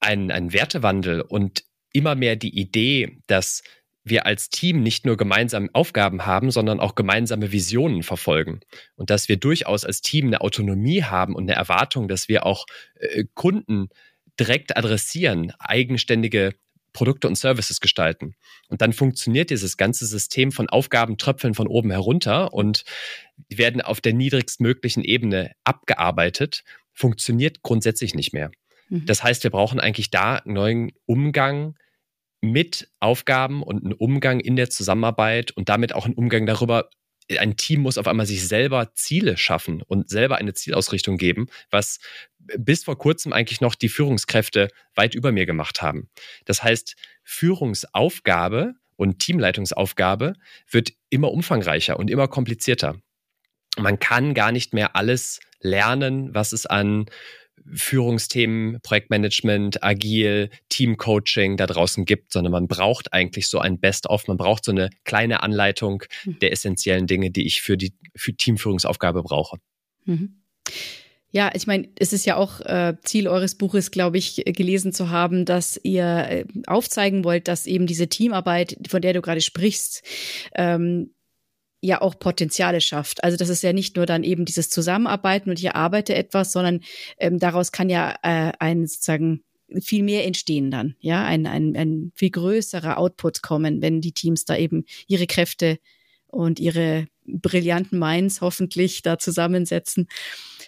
[0.00, 3.62] einen, einen Wertewandel und immer mehr die Idee, dass
[4.02, 8.60] wir als Team nicht nur gemeinsam Aufgaben haben, sondern auch gemeinsame Visionen verfolgen.
[8.96, 12.66] Und dass wir durchaus als Team eine Autonomie haben und eine Erwartung, dass wir auch
[12.94, 13.88] äh, Kunden
[14.38, 16.54] direkt adressieren, eigenständige
[16.92, 18.34] Produkte und Services gestalten.
[18.68, 22.84] Und dann funktioniert dieses ganze System von Aufgaben tröpfeln von oben herunter und
[23.48, 28.50] werden auf der niedrigstmöglichen Ebene abgearbeitet, funktioniert grundsätzlich nicht mehr.
[28.88, 29.06] Mhm.
[29.06, 31.76] Das heißt, wir brauchen eigentlich da einen neuen Umgang
[32.40, 36.90] mit Aufgaben und einen Umgang in der Zusammenarbeit und damit auch einen Umgang darüber,
[37.38, 42.00] ein Team muss auf einmal sich selber Ziele schaffen und selber eine Zielausrichtung geben, was
[42.38, 46.08] bis vor kurzem eigentlich noch die Führungskräfte weit über mir gemacht haben.
[46.44, 50.34] Das heißt, Führungsaufgabe und Teamleitungsaufgabe
[50.68, 53.00] wird immer umfangreicher und immer komplizierter.
[53.78, 57.06] Man kann gar nicht mehr alles lernen, was es an
[57.72, 64.36] Führungsthemen, Projektmanagement, agil, Teamcoaching da draußen gibt, sondern man braucht eigentlich so ein Best-of, man
[64.36, 66.38] braucht so eine kleine Anleitung mhm.
[66.40, 69.58] der essentiellen Dinge, die ich für die für Teamführungsaufgabe brauche.
[70.04, 70.40] Mhm.
[71.32, 75.10] Ja, ich meine, es ist ja auch äh, Ziel eures Buches, glaube ich, gelesen zu
[75.10, 80.02] haben, dass ihr äh, aufzeigen wollt, dass eben diese Teamarbeit, von der du gerade sprichst,
[80.56, 81.14] ähm,
[81.80, 83.24] ja auch Potenziale schafft.
[83.24, 86.80] Also das ist ja nicht nur dann eben dieses Zusammenarbeiten und ich arbeite etwas, sondern
[87.18, 89.42] ähm, daraus kann ja äh, ein sozusagen
[89.80, 94.44] viel mehr entstehen dann, ja, ein, ein, ein viel größerer Output kommen, wenn die Teams
[94.44, 95.78] da eben ihre Kräfte
[96.26, 100.08] und ihre brillanten Minds hoffentlich da zusammensetzen,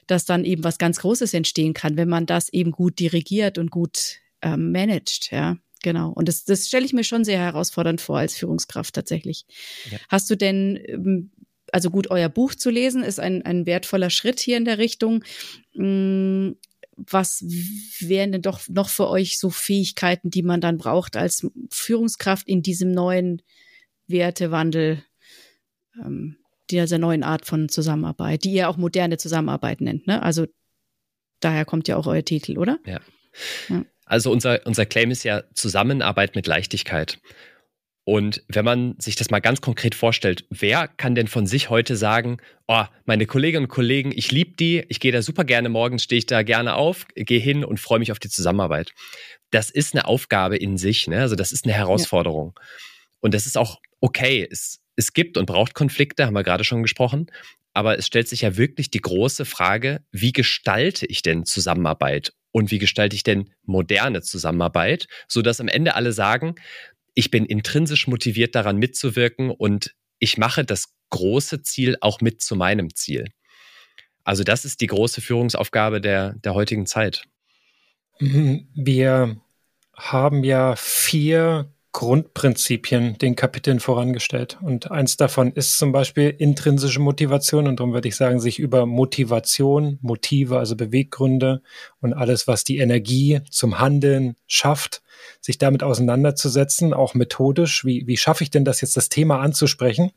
[0.06, 3.70] dass dann eben was ganz Großes entstehen kann, wenn man das eben gut dirigiert und
[3.70, 5.56] gut ähm, managt, ja.
[5.82, 6.10] Genau.
[6.10, 9.44] Und das, das stelle ich mir schon sehr herausfordernd vor als Führungskraft tatsächlich.
[9.90, 9.98] Ja.
[10.08, 11.30] Hast du denn, ähm,
[11.72, 15.24] also gut, euer Buch zu lesen ist ein, ein wertvoller Schritt hier in der Richtung.
[15.72, 16.56] Hm,
[16.96, 17.42] was
[18.00, 22.62] wären denn doch noch für euch so Fähigkeiten, die man dann braucht als Führungskraft in
[22.62, 23.42] diesem neuen
[24.06, 25.02] Wertewandel,
[26.00, 26.36] ähm,
[26.70, 30.22] dieser neuen Art von Zusammenarbeit, die ihr auch moderne Zusammenarbeit nennt, ne?
[30.22, 30.46] Also
[31.40, 32.78] daher kommt ja auch euer Titel, oder?
[32.86, 33.00] Ja.
[33.68, 33.84] ja.
[34.12, 37.18] Also unser, unser Claim ist ja Zusammenarbeit mit Leichtigkeit.
[38.04, 41.96] Und wenn man sich das mal ganz konkret vorstellt, wer kann denn von sich heute
[41.96, 42.36] sagen,
[42.68, 46.18] oh, meine Kolleginnen und Kollegen, ich liebe die, ich gehe da super gerne morgens, stehe
[46.18, 48.92] ich da gerne auf, gehe hin und freue mich auf die Zusammenarbeit.
[49.50, 51.22] Das ist eine Aufgabe in sich, ne?
[51.22, 52.52] also das ist eine Herausforderung.
[52.54, 52.62] Ja.
[53.20, 54.46] Und das ist auch okay.
[54.50, 57.30] Es, es gibt und braucht Konflikte, haben wir gerade schon gesprochen.
[57.72, 62.70] Aber es stellt sich ja wirklich die große Frage, wie gestalte ich denn Zusammenarbeit und
[62.70, 66.54] wie gestalte ich denn moderne Zusammenarbeit, sodass am Ende alle sagen,
[67.14, 72.56] ich bin intrinsisch motiviert daran mitzuwirken und ich mache das große Ziel auch mit zu
[72.56, 73.26] meinem Ziel.
[74.24, 77.24] Also das ist die große Führungsaufgabe der, der heutigen Zeit.
[78.20, 78.68] Mhm.
[78.74, 79.36] Wir
[79.94, 84.58] haben ja vier Grundprinzipien den Kapiteln vorangestellt.
[84.62, 87.66] Und eins davon ist zum Beispiel intrinsische Motivation.
[87.66, 91.62] Und darum würde ich sagen, sich über Motivation, Motive, also Beweggründe
[92.00, 95.02] und alles, was die Energie zum Handeln schafft,
[95.40, 97.84] sich damit auseinanderzusetzen, auch methodisch.
[97.84, 100.12] Wie, wie schaffe ich denn das jetzt, das Thema anzusprechen,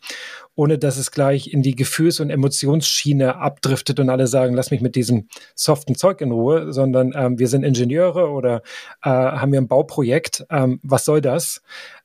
[0.55, 4.81] ohne dass es gleich in die Gefühls- und Emotionsschiene abdriftet und alle sagen, lass mich
[4.81, 8.61] mit diesem soften Zeug in Ruhe, sondern ähm, wir sind Ingenieure oder
[9.03, 10.45] äh, haben wir ein Bauprojekt.
[10.49, 11.61] Ähm, was soll das?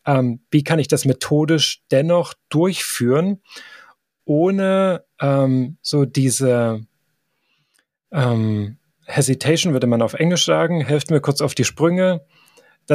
[0.06, 3.40] Ähm, wie kann ich das methodisch dennoch durchführen,
[4.24, 6.86] ohne ähm, so diese
[8.12, 12.22] ähm, Hesitation würde man auf Englisch sagen, helft mir kurz auf die Sprünge,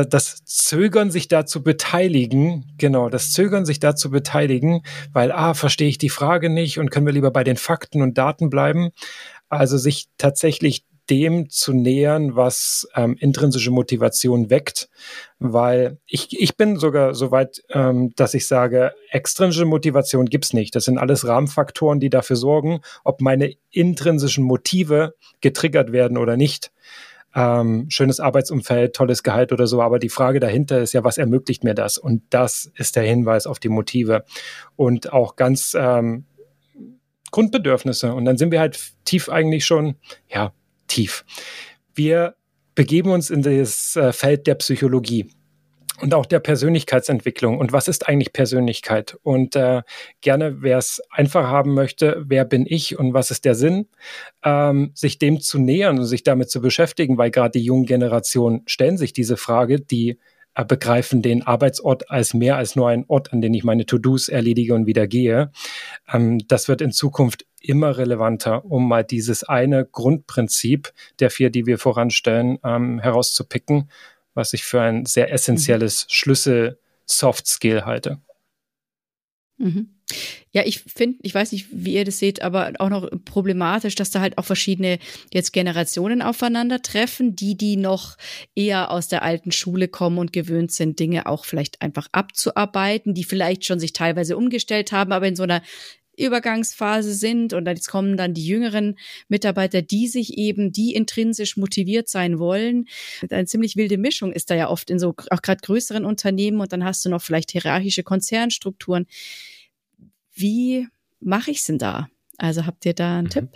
[0.03, 4.81] das Zögern, sich da zu beteiligen, genau, das Zögern, sich da zu beteiligen,
[5.13, 8.17] weil, ah, verstehe ich die Frage nicht und können wir lieber bei den Fakten und
[8.17, 8.89] Daten bleiben.
[9.47, 14.89] Also sich tatsächlich dem zu nähern, was ähm, intrinsische Motivation weckt,
[15.39, 20.75] weil ich, ich bin sogar so weit, ähm, dass ich sage, extrinsische Motivation gibt's nicht.
[20.75, 26.71] Das sind alles Rahmenfaktoren, die dafür sorgen, ob meine intrinsischen Motive getriggert werden oder nicht
[27.36, 29.82] ähm, schönes Arbeitsumfeld, tolles Gehalt oder so.
[29.82, 31.98] Aber die Frage dahinter ist ja, was ermöglicht mir das?
[31.98, 34.24] Und das ist der Hinweis auf die Motive
[34.76, 36.26] und auch ganz ähm,
[37.32, 38.13] Grundbedürfnisse.
[38.13, 39.95] Und dann sind wir halt tief eigentlich schon,
[40.30, 40.54] ja,
[40.88, 41.26] tief.
[41.93, 42.36] Wir
[42.74, 45.30] begeben uns in das äh, Feld der Psychologie
[46.01, 47.58] und auch der Persönlichkeitsentwicklung.
[47.58, 49.17] Und was ist eigentlich Persönlichkeit?
[49.23, 49.81] Und äh,
[50.21, 53.88] gerne, wer es einfach haben möchte, wer bin ich und was ist der Sinn,
[54.43, 58.63] ähm, sich dem zu nähern und sich damit zu beschäftigen, weil gerade die jungen Generationen
[58.65, 60.19] stellen sich diese Frage, die
[60.55, 64.29] äh, begreifen den Arbeitsort als mehr als nur ein Ort, an den ich meine To-Dos
[64.29, 65.51] erledige und wieder gehe.
[66.12, 71.65] Ähm, das wird in Zukunft immer relevanter, um mal dieses eine Grundprinzip der vier, die
[71.65, 73.89] wir voranstellen, ähm, herauszupicken
[74.36, 76.10] was ich für ein sehr essentielles mhm.
[76.10, 78.21] Schlüssel-Soft-Skill halte.
[79.58, 79.89] Mhm.
[80.52, 84.12] Ja, ich finde, ich weiß nicht, wie ihr das seht, aber auch noch problematisch, dass
[84.12, 85.00] da halt auch verschiedene
[85.34, 88.17] jetzt Generationen aufeinandertreffen, die, die noch
[88.54, 93.24] eher aus der alten Schule kommen und gewöhnt sind, Dinge auch vielleicht einfach abzuarbeiten, die
[93.24, 95.62] vielleicht schon sich teilweise umgestellt haben, aber in so einer
[96.17, 98.97] Übergangsphase sind und jetzt kommen dann die jüngeren
[99.28, 102.88] Mitarbeiter, die sich eben, die intrinsisch motiviert sein wollen.
[103.30, 106.71] Eine ziemlich wilde Mischung ist da ja oft in so auch gerade größeren Unternehmen und
[106.71, 109.06] dann hast du noch vielleicht hierarchische Konzernstrukturen.
[110.34, 110.88] Wie
[111.19, 112.10] mache ich es denn da?
[112.38, 113.30] Also habt ihr da einen mhm.
[113.30, 113.49] Tipp?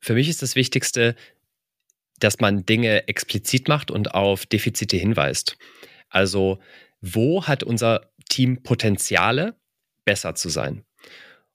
[0.00, 1.16] Für mich ist das Wichtigste,
[2.18, 5.56] dass man Dinge explizit macht und auf Defizite hinweist.
[6.08, 6.58] Also,
[7.00, 9.56] wo hat unser Team Potenziale,
[10.04, 10.84] besser zu sein?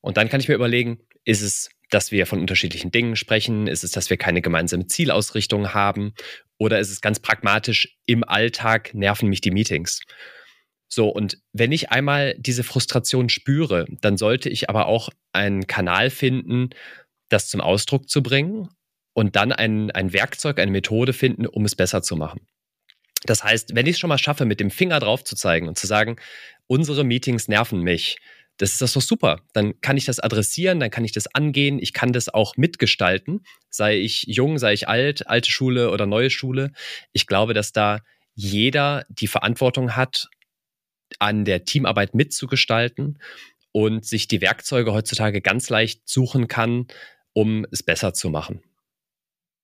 [0.04, 3.68] Und dann kann ich mir überlegen, ist es, dass wir von unterschiedlichen Dingen sprechen?
[3.68, 6.13] Ist es, dass wir keine gemeinsame Zielausrichtung haben?
[6.58, 10.02] Oder ist es ganz pragmatisch, im Alltag nerven mich die Meetings?
[10.89, 16.10] So, und wenn ich einmal diese Frustration spüre, dann sollte ich aber auch einen Kanal
[16.10, 16.72] finden,
[17.30, 18.68] das zum Ausdruck zu bringen
[19.13, 22.46] und dann ein, ein Werkzeug, eine Methode finden, um es besser zu machen.
[23.26, 25.78] Das heißt, wenn ich es schon mal schaffe, mit dem Finger drauf zu zeigen und
[25.78, 26.18] zu sagen,
[26.68, 28.18] unsere Meetings nerven mich,
[28.63, 29.41] das ist das doch super.
[29.52, 33.41] Dann kann ich das adressieren, dann kann ich das angehen, ich kann das auch mitgestalten,
[33.69, 36.71] sei ich jung, sei ich alt, alte Schule oder neue Schule.
[37.12, 37.99] Ich glaube, dass da
[38.36, 40.30] jeder die Verantwortung hat,
[41.19, 43.19] an der Teamarbeit mitzugestalten
[43.73, 46.88] und sich die Werkzeuge heutzutage ganz leicht suchen kann,
[47.34, 48.63] um es besser zu machen.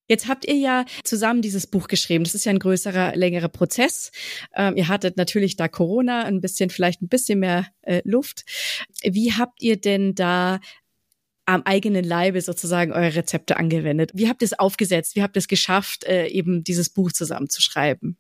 [0.09, 2.23] Jetzt habt ihr ja zusammen dieses Buch geschrieben.
[2.23, 4.11] Das ist ja ein größerer, längerer Prozess.
[4.55, 8.43] Ähm, ihr hattet natürlich da Corona, ein bisschen, vielleicht ein bisschen mehr äh, Luft.
[9.03, 10.59] Wie habt ihr denn da
[11.45, 14.11] am eigenen Leibe sozusagen eure Rezepte angewendet?
[14.15, 15.15] Wie habt ihr es aufgesetzt?
[15.15, 18.17] Wie habt ihr es geschafft, äh, eben dieses Buch zusammenzuschreiben?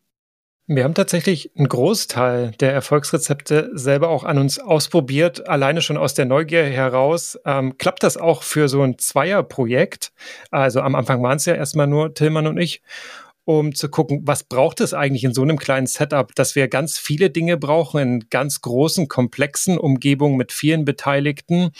[0.71, 6.13] Wir haben tatsächlich einen Großteil der Erfolgsrezepte selber auch an uns ausprobiert, alleine schon aus
[6.13, 7.39] der Neugier heraus.
[7.43, 10.11] Ähm, klappt das auch für so ein Zweierprojekt?
[10.51, 12.83] Also am Anfang waren es ja erstmal nur Tillmann und ich
[13.49, 16.99] um zu gucken, was braucht es eigentlich in so einem kleinen Setup, dass wir ganz
[16.99, 21.71] viele Dinge brauchen in ganz großen, komplexen Umgebungen mit vielen Beteiligten.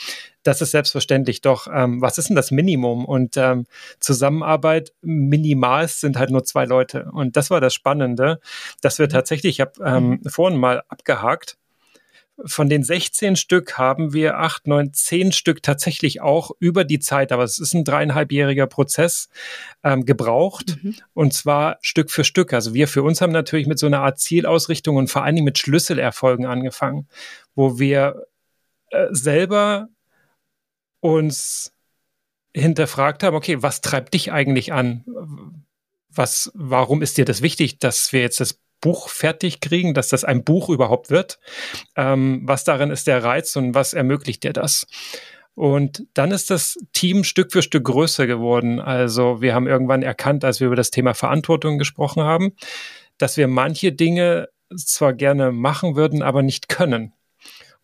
[0.42, 1.42] Das ist selbstverständlich.
[1.42, 3.04] Doch ähm, was ist denn das Minimum?
[3.04, 3.66] Und ähm,
[4.00, 7.08] Zusammenarbeit minimal sind halt nur zwei Leute.
[7.12, 8.40] Und das war das Spannende,
[8.80, 9.10] dass wir mhm.
[9.10, 10.28] tatsächlich, ich habe ähm, mhm.
[10.28, 11.56] vorhin mal abgehakt,
[12.44, 17.32] von den 16 Stück haben wir acht, neun, zehn Stück tatsächlich auch über die Zeit,
[17.32, 19.28] aber es ist ein dreieinhalbjähriger Prozess,
[19.82, 20.78] ähm, gebraucht.
[20.82, 20.96] Mhm.
[21.14, 22.52] Und zwar Stück für Stück.
[22.52, 25.44] Also wir für uns haben natürlich mit so einer Art Zielausrichtung und vor allen Dingen
[25.44, 27.08] mit Schlüsselerfolgen angefangen,
[27.54, 28.26] wo wir
[28.90, 29.88] äh, selber
[31.00, 31.72] uns
[32.54, 35.04] hinterfragt haben, okay, was treibt dich eigentlich an?
[36.08, 40.24] Was, warum ist dir das wichtig, dass wir jetzt das Buch fertig kriegen, dass das
[40.24, 41.38] ein Buch überhaupt wird.
[41.96, 44.86] Ähm, was darin ist der Reiz und was ermöglicht dir das?
[45.54, 48.80] Und dann ist das Team Stück für Stück größer geworden.
[48.80, 52.52] Also wir haben irgendwann erkannt, als wir über das Thema Verantwortung gesprochen haben,
[53.18, 57.12] dass wir manche Dinge zwar gerne machen würden, aber nicht können.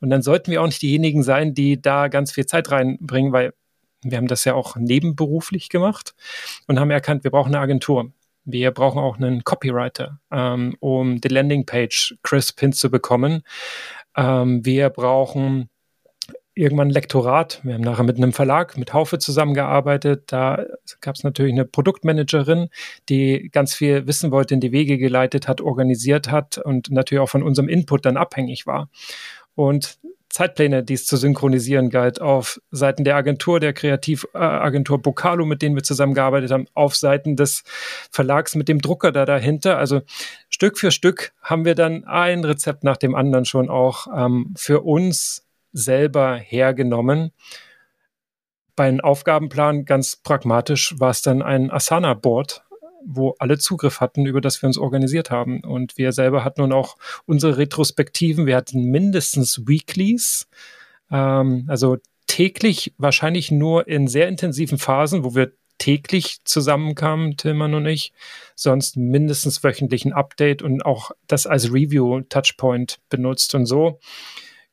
[0.00, 3.52] Und dann sollten wir auch nicht diejenigen sein, die da ganz viel Zeit reinbringen, weil
[4.02, 6.14] wir haben das ja auch nebenberuflich gemacht
[6.66, 8.12] und haben erkannt, wir brauchen eine Agentur.
[8.46, 13.42] Wir brauchen auch einen Copywriter, ähm, um die Landingpage crisp hinzubekommen.
[14.16, 15.68] Ähm, wir brauchen
[16.54, 17.60] irgendwann ein Lektorat.
[17.64, 20.24] Wir haben nachher mit einem Verlag, mit Haufe zusammengearbeitet.
[20.28, 20.64] Da
[21.00, 22.68] gab es natürlich eine Produktmanagerin,
[23.08, 27.28] die ganz viel wissen wollte, in die Wege geleitet hat, organisiert hat und natürlich auch
[27.28, 28.88] von unserem Input dann abhängig war.
[29.54, 29.98] Und
[30.36, 35.76] Zeitpläne, die es zu synchronisieren galt, auf Seiten der Agentur, der Kreativagentur Bocalo, mit denen
[35.76, 37.62] wir zusammengearbeitet haben, auf Seiten des
[38.10, 39.78] Verlags mit dem Drucker da dahinter.
[39.78, 40.02] Also
[40.50, 44.82] Stück für Stück haben wir dann ein Rezept nach dem anderen schon auch ähm, für
[44.82, 47.32] uns selber hergenommen.
[48.74, 52.65] Bei einem Aufgabenplan ganz pragmatisch war es dann ein Asana-Board,
[53.06, 55.60] wo alle Zugriff hatten, über das wir uns organisiert haben.
[55.60, 58.46] Und wir selber hatten nun auch unsere Retrospektiven.
[58.46, 60.48] Wir hatten mindestens Weeklies,
[61.10, 67.86] ähm, also täglich, wahrscheinlich nur in sehr intensiven Phasen, wo wir täglich zusammenkamen, Tillmann und
[67.86, 68.12] ich,
[68.54, 73.54] sonst mindestens wöchentlich ein Update und auch das als Review-Touchpoint benutzt.
[73.54, 74.00] Und so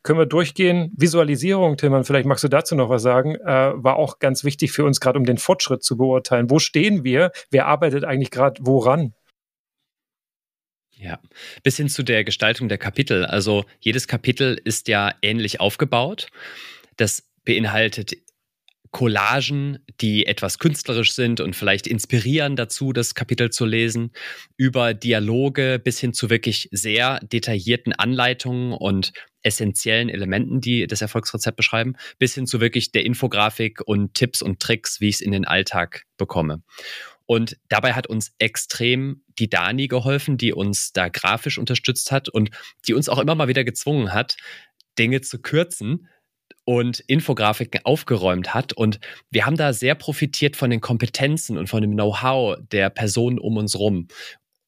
[0.03, 0.91] können wir durchgehen.
[0.95, 4.83] Visualisierung, Tillmann, vielleicht magst du dazu noch was sagen, äh, war auch ganz wichtig für
[4.83, 6.49] uns, gerade um den Fortschritt zu beurteilen.
[6.49, 7.31] Wo stehen wir?
[7.49, 9.13] Wer arbeitet eigentlich gerade woran?
[10.95, 11.19] Ja,
[11.63, 13.25] bis hin zu der Gestaltung der Kapitel.
[13.25, 16.27] Also jedes Kapitel ist ja ähnlich aufgebaut.
[16.97, 18.13] Das beinhaltet
[18.93, 24.11] Collagen, die etwas künstlerisch sind und vielleicht inspirieren dazu, das Kapitel zu lesen,
[24.55, 31.57] über Dialoge bis hin zu wirklich sehr detaillierten Anleitungen und essentiellen Elementen, die das Erfolgsrezept
[31.57, 35.31] beschreiben, bis hin zu wirklich der Infografik und Tipps und Tricks, wie ich es in
[35.31, 36.61] den Alltag bekomme.
[37.25, 42.51] Und dabei hat uns extrem die Dani geholfen, die uns da grafisch unterstützt hat und
[42.87, 44.37] die uns auch immer mal wieder gezwungen hat,
[44.99, 46.07] Dinge zu kürzen
[46.65, 48.73] und Infografiken aufgeräumt hat.
[48.73, 48.99] Und
[49.29, 53.57] wir haben da sehr profitiert von den Kompetenzen und von dem Know-how der Personen um
[53.57, 54.07] uns rum.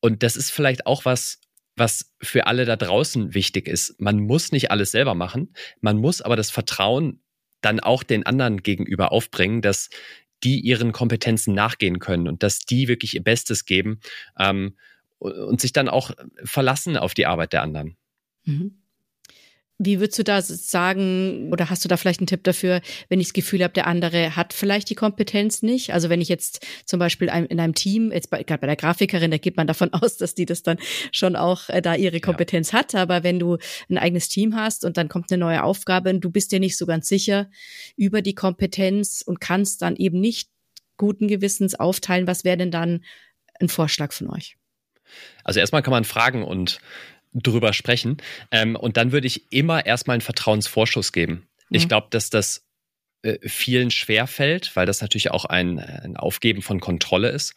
[0.01, 1.39] Und das ist vielleicht auch was,
[1.75, 3.99] was für alle da draußen wichtig ist.
[3.99, 7.21] Man muss nicht alles selber machen, man muss aber das Vertrauen
[7.61, 9.89] dann auch den anderen gegenüber aufbringen, dass
[10.43, 13.99] die ihren Kompetenzen nachgehen können und dass die wirklich ihr Bestes geben
[14.37, 14.77] ähm,
[15.17, 16.11] und sich dann auch
[16.43, 17.97] verlassen auf die Arbeit der anderen.
[18.43, 18.84] Mhm.
[19.77, 23.27] Wie würdest du da sagen, oder hast du da vielleicht einen Tipp dafür, wenn ich
[23.27, 25.93] das Gefühl habe, der andere hat vielleicht die Kompetenz nicht?
[25.93, 29.31] Also wenn ich jetzt zum Beispiel in einem Team, jetzt bei, gerade bei der Grafikerin,
[29.31, 30.77] da geht man davon aus, dass die das dann
[31.11, 32.79] schon auch äh, da ihre Kompetenz ja.
[32.79, 32.95] hat.
[32.95, 33.57] Aber wenn du
[33.89, 36.77] ein eigenes Team hast und dann kommt eine neue Aufgabe und du bist dir nicht
[36.77, 37.49] so ganz sicher
[37.97, 40.49] über die Kompetenz und kannst dann eben nicht
[40.95, 43.03] guten Gewissens aufteilen, was wäre denn dann
[43.59, 44.55] ein Vorschlag von euch?
[45.43, 46.79] Also erstmal kann man fragen und
[47.35, 48.17] drüber sprechen.
[48.51, 51.47] Ähm, und dann würde ich immer erstmal einen Vertrauensvorschuss geben.
[51.69, 51.77] Mhm.
[51.77, 52.65] Ich glaube, dass das
[53.23, 57.53] äh, vielen schwerfällt, weil das natürlich auch ein, ein Aufgeben von Kontrolle ist.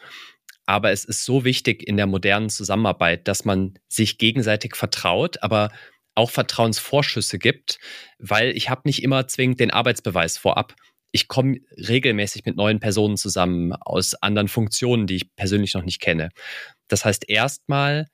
[0.66, 5.70] Aber es ist so wichtig in der modernen Zusammenarbeit, dass man sich gegenseitig vertraut, aber
[6.14, 7.78] auch Vertrauensvorschüsse gibt,
[8.18, 10.74] weil ich habe nicht immer zwingend den Arbeitsbeweis vorab.
[11.10, 16.00] Ich komme regelmäßig mit neuen Personen zusammen aus anderen Funktionen, die ich persönlich noch nicht
[16.00, 16.29] kenne.
[16.88, 18.08] Das heißt, erstmal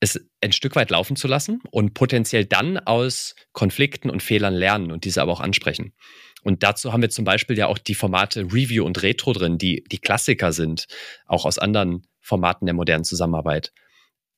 [0.00, 4.90] es ein Stück weit laufen zu lassen und potenziell dann aus Konflikten und Fehlern lernen
[4.90, 5.94] und diese aber auch ansprechen.
[6.42, 9.84] Und dazu haben wir zum Beispiel ja auch die Formate Review und Retro drin, die
[9.84, 10.86] die Klassiker sind,
[11.26, 13.72] auch aus anderen Formaten der modernen Zusammenarbeit.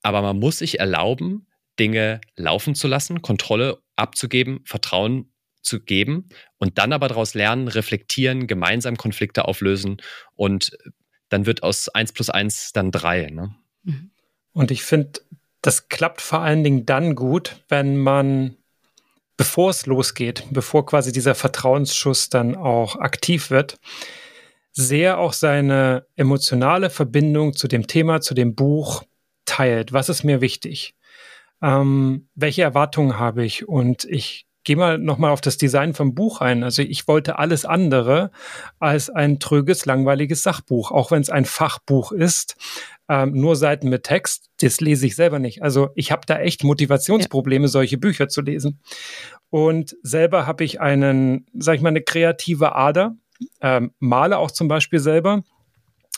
[0.02, 1.46] aber man muss sich erlauben,
[1.78, 5.32] Dinge laufen zu lassen, Kontrolle abzugeben, Vertrauen
[5.62, 6.28] zu geben
[6.59, 9.96] und dann aber daraus lernen, reflektieren, gemeinsam Konflikte auflösen
[10.36, 10.76] und
[11.30, 13.30] dann wird aus 1 plus 1 dann 3.
[13.30, 13.55] Ne?
[13.82, 14.11] Mhm.
[14.52, 15.20] Und ich finde,
[15.65, 18.55] das klappt vor allen Dingen dann gut, wenn man,
[19.39, 23.79] bevor es losgeht, bevor quasi dieser Vertrauensschuss dann auch aktiv wird,
[24.73, 29.05] sehr auch seine emotionale Verbindung zu dem Thema, zu dem Buch
[29.47, 29.95] teilt.
[29.95, 30.97] Was ist mir wichtig?
[31.62, 33.67] Ähm, welche Erwartungen habe ich?
[33.67, 36.65] Und ich gehe mal nochmal auf das Design vom Buch ein.
[36.65, 38.31] Also ich wollte alles andere
[38.79, 42.57] als ein tröges, langweiliges Sachbuch, auch wenn es ein Fachbuch ist.
[43.09, 45.62] Ähm, nur Seiten mit Text, das lese ich selber nicht.
[45.62, 47.69] Also ich habe da echt Motivationsprobleme, ja.
[47.69, 48.81] solche Bücher zu lesen.
[49.51, 53.15] Und selber habe ich einen, sag ich mal, eine kreative Ader,
[53.61, 55.43] ähm, male auch zum Beispiel selber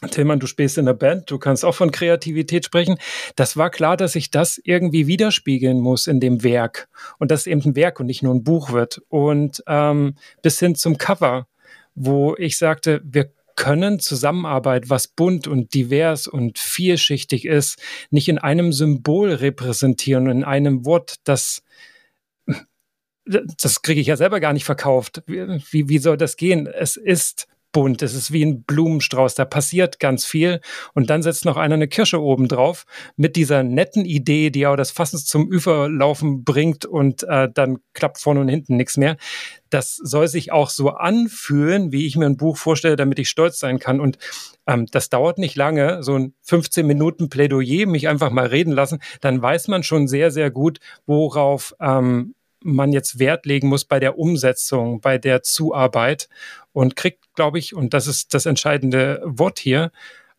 [0.02, 2.98] Tillmann, du spielst in der Band, du kannst auch von Kreativität sprechen.
[3.34, 6.88] Das war klar, dass ich das irgendwie widerspiegeln muss in dem Werk
[7.18, 9.02] und dass eben ein Werk und nicht nur ein Buch wird.
[9.08, 11.46] Und ähm, bis hin zum Cover,
[11.94, 17.80] wo ich sagte, wir können Zusammenarbeit, was bunt und divers und vielschichtig ist,
[18.10, 21.62] nicht in einem Symbol repräsentieren, in einem Wort, das
[23.28, 25.22] das kriege ich ja selber gar nicht verkauft.
[25.26, 26.68] Wie, wie soll das gehen?
[26.68, 30.62] Es ist bunt, es ist wie ein Blumenstrauß, da passiert ganz viel.
[30.94, 34.76] Und dann setzt noch einer eine Kirsche oben drauf mit dieser netten Idee, die auch
[34.76, 36.86] das Fass zum Überlaufen bringt.
[36.86, 39.18] Und äh, dann klappt vorne und hinten nichts mehr.
[39.68, 43.58] Das soll sich auch so anfühlen, wie ich mir ein Buch vorstelle, damit ich stolz
[43.58, 44.00] sein kann.
[44.00, 44.16] Und
[44.66, 49.00] ähm, das dauert nicht lange, so ein 15 Minuten Plädoyer, mich einfach mal reden lassen,
[49.20, 54.00] dann weiß man schon sehr, sehr gut, worauf ähm, man jetzt Wert legen muss bei
[54.00, 56.30] der Umsetzung, bei der Zuarbeit
[56.72, 59.92] und kriegt, glaube ich, und das ist das entscheidende Wort hier,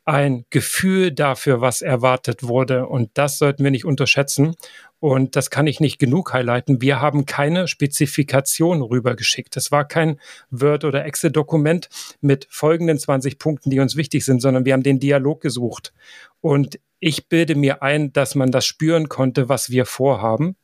[0.07, 2.87] ein Gefühl dafür, was erwartet wurde.
[2.87, 4.55] Und das sollten wir nicht unterschätzen.
[4.99, 6.81] Und das kann ich nicht genug highlighten.
[6.81, 9.55] Wir haben keine Spezifikation rübergeschickt.
[9.57, 10.17] Das war kein
[10.49, 11.89] Word- oder Excel-Dokument
[12.21, 15.93] mit folgenden 20 Punkten, die uns wichtig sind, sondern wir haben den Dialog gesucht.
[16.39, 20.55] Und ich bilde mir ein, dass man das spüren konnte, was wir vorhaben.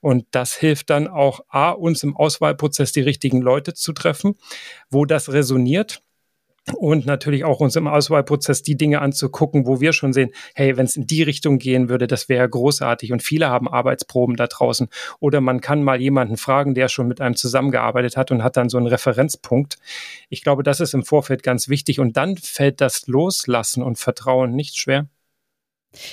[0.00, 4.36] Und das hilft dann auch, A, uns im Auswahlprozess die richtigen Leute zu treffen,
[4.90, 6.02] wo das resoniert.
[6.76, 10.84] Und natürlich auch uns im Auswahlprozess die Dinge anzugucken, wo wir schon sehen, hey, wenn
[10.84, 13.12] es in die Richtung gehen würde, das wäre großartig.
[13.12, 14.88] Und viele haben Arbeitsproben da draußen.
[15.20, 18.68] Oder man kann mal jemanden fragen, der schon mit einem zusammengearbeitet hat und hat dann
[18.68, 19.78] so einen Referenzpunkt.
[20.28, 22.00] Ich glaube, das ist im Vorfeld ganz wichtig.
[22.00, 25.06] Und dann fällt das Loslassen und Vertrauen nicht schwer.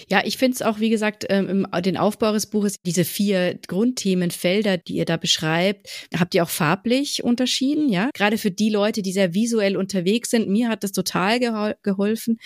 [0.10, 3.60] Ja, ich finde es auch, wie gesagt, ähm, im den Aufbau des Buches, diese vier
[3.68, 8.10] Grundthemenfelder, die ihr da beschreibt, habt ihr auch farblich unterschieden, ja?
[8.14, 12.40] Gerade für die Leute, die sehr visuell unterwegs sind, mir hat das total gehol geholfen,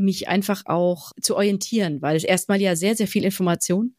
[0.00, 3.94] mich einfach auch zu orientieren, weil es erstmal ja sehr, sehr viel Information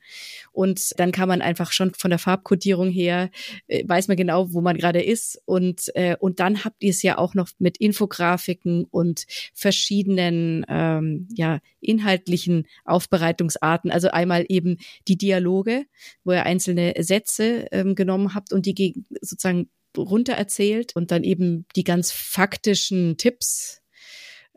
[0.57, 3.29] und dann kann man einfach schon von der Farbkodierung her,
[3.67, 5.39] äh, weiß man genau, wo man gerade ist.
[5.45, 11.27] Und, äh, und dann habt ihr es ja auch noch mit Infografiken und verschiedenen ähm,
[11.35, 13.91] ja, inhaltlichen Aufbereitungsarten.
[13.91, 15.85] Also einmal eben die Dialoge,
[16.23, 21.65] wo ihr einzelne Sätze ähm, genommen habt und die sozusagen runter erzählt und dann eben
[21.75, 23.81] die ganz faktischen Tipps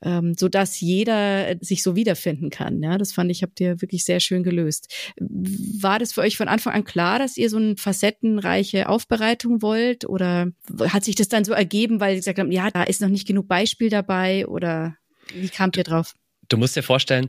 [0.03, 2.83] ähm, so dass jeder sich so wiederfinden kann.
[2.83, 5.13] Ja, das fand ich, habt ihr wirklich sehr schön gelöst.
[5.19, 10.09] War das für euch von Anfang an klar, dass ihr so eine facettenreiche Aufbereitung wollt
[10.09, 10.49] oder
[10.89, 13.27] hat sich das dann so ergeben, weil ihr gesagt habt, ja, da ist noch nicht
[13.27, 14.97] genug Beispiel dabei oder
[15.35, 16.15] wie kamt ihr drauf?
[16.49, 17.29] Du musst dir vorstellen,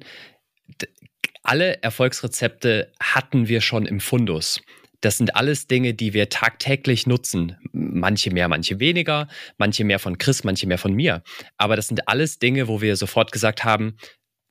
[1.43, 4.61] alle Erfolgsrezepte hatten wir schon im Fundus.
[5.01, 7.57] Das sind alles Dinge, die wir tagtäglich nutzen.
[7.72, 11.24] Manche mehr, manche weniger, manche mehr von Chris, manche mehr von mir.
[11.57, 13.97] Aber das sind alles Dinge, wo wir sofort gesagt haben,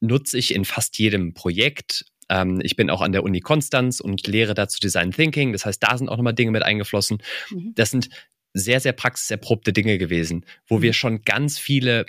[0.01, 2.05] nutze ich in fast jedem Projekt.
[2.29, 5.53] Ähm, ich bin auch an der Uni Konstanz und lehre dazu Design Thinking.
[5.53, 7.19] Das heißt, da sind auch nochmal Dinge mit eingeflossen.
[7.51, 7.73] Mhm.
[7.77, 8.09] Das sind
[8.53, 10.83] sehr, sehr praxiserprobte Dinge gewesen, wo mhm.
[10.83, 12.07] wir schon ganz viele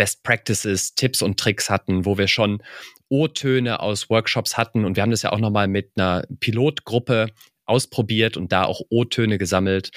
[0.00, 2.62] Best Practices, Tipps und Tricks hatten, wo wir schon
[3.10, 4.86] O-Töne aus Workshops hatten.
[4.86, 7.26] Und wir haben das ja auch nochmal mit einer Pilotgruppe
[7.66, 9.90] ausprobiert und da auch O-Töne gesammelt.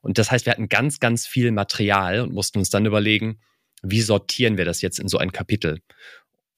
[0.00, 3.38] Und das heißt, wir hatten ganz, ganz viel Material und mussten uns dann überlegen,
[3.82, 5.82] wie sortieren wir das jetzt in so ein Kapitel?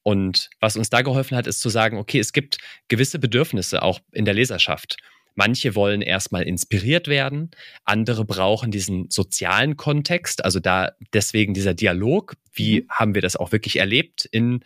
[0.05, 3.99] Und was uns da geholfen hat, ist zu sagen, okay, es gibt gewisse Bedürfnisse auch
[4.13, 4.99] in der Leserschaft.
[5.35, 7.51] Manche wollen erstmal inspiriert werden,
[7.85, 12.37] andere brauchen diesen sozialen Kontext, also da deswegen dieser Dialog.
[12.53, 12.89] Wie mhm.
[12.91, 14.61] haben wir das auch wirklich erlebt in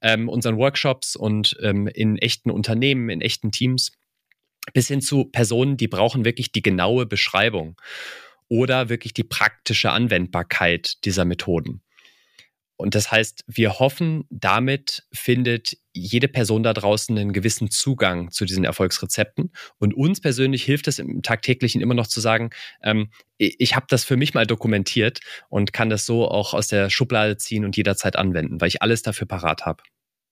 [0.00, 3.92] ähm, unseren Workshops und ähm, in echten Unternehmen, in echten Teams?
[4.72, 7.80] bis hin zu Personen, die brauchen wirklich die genaue Beschreibung
[8.48, 11.82] oder wirklich die praktische Anwendbarkeit dieser Methoden.
[12.82, 18.44] Und das heißt, wir hoffen, damit findet jede Person da draußen einen gewissen Zugang zu
[18.44, 19.52] diesen Erfolgsrezepten.
[19.78, 22.50] Und uns persönlich hilft es im tagtäglichen immer noch zu sagen,
[22.82, 26.90] ähm, ich habe das für mich mal dokumentiert und kann das so auch aus der
[26.90, 29.84] Schublade ziehen und jederzeit anwenden, weil ich alles dafür parat habe.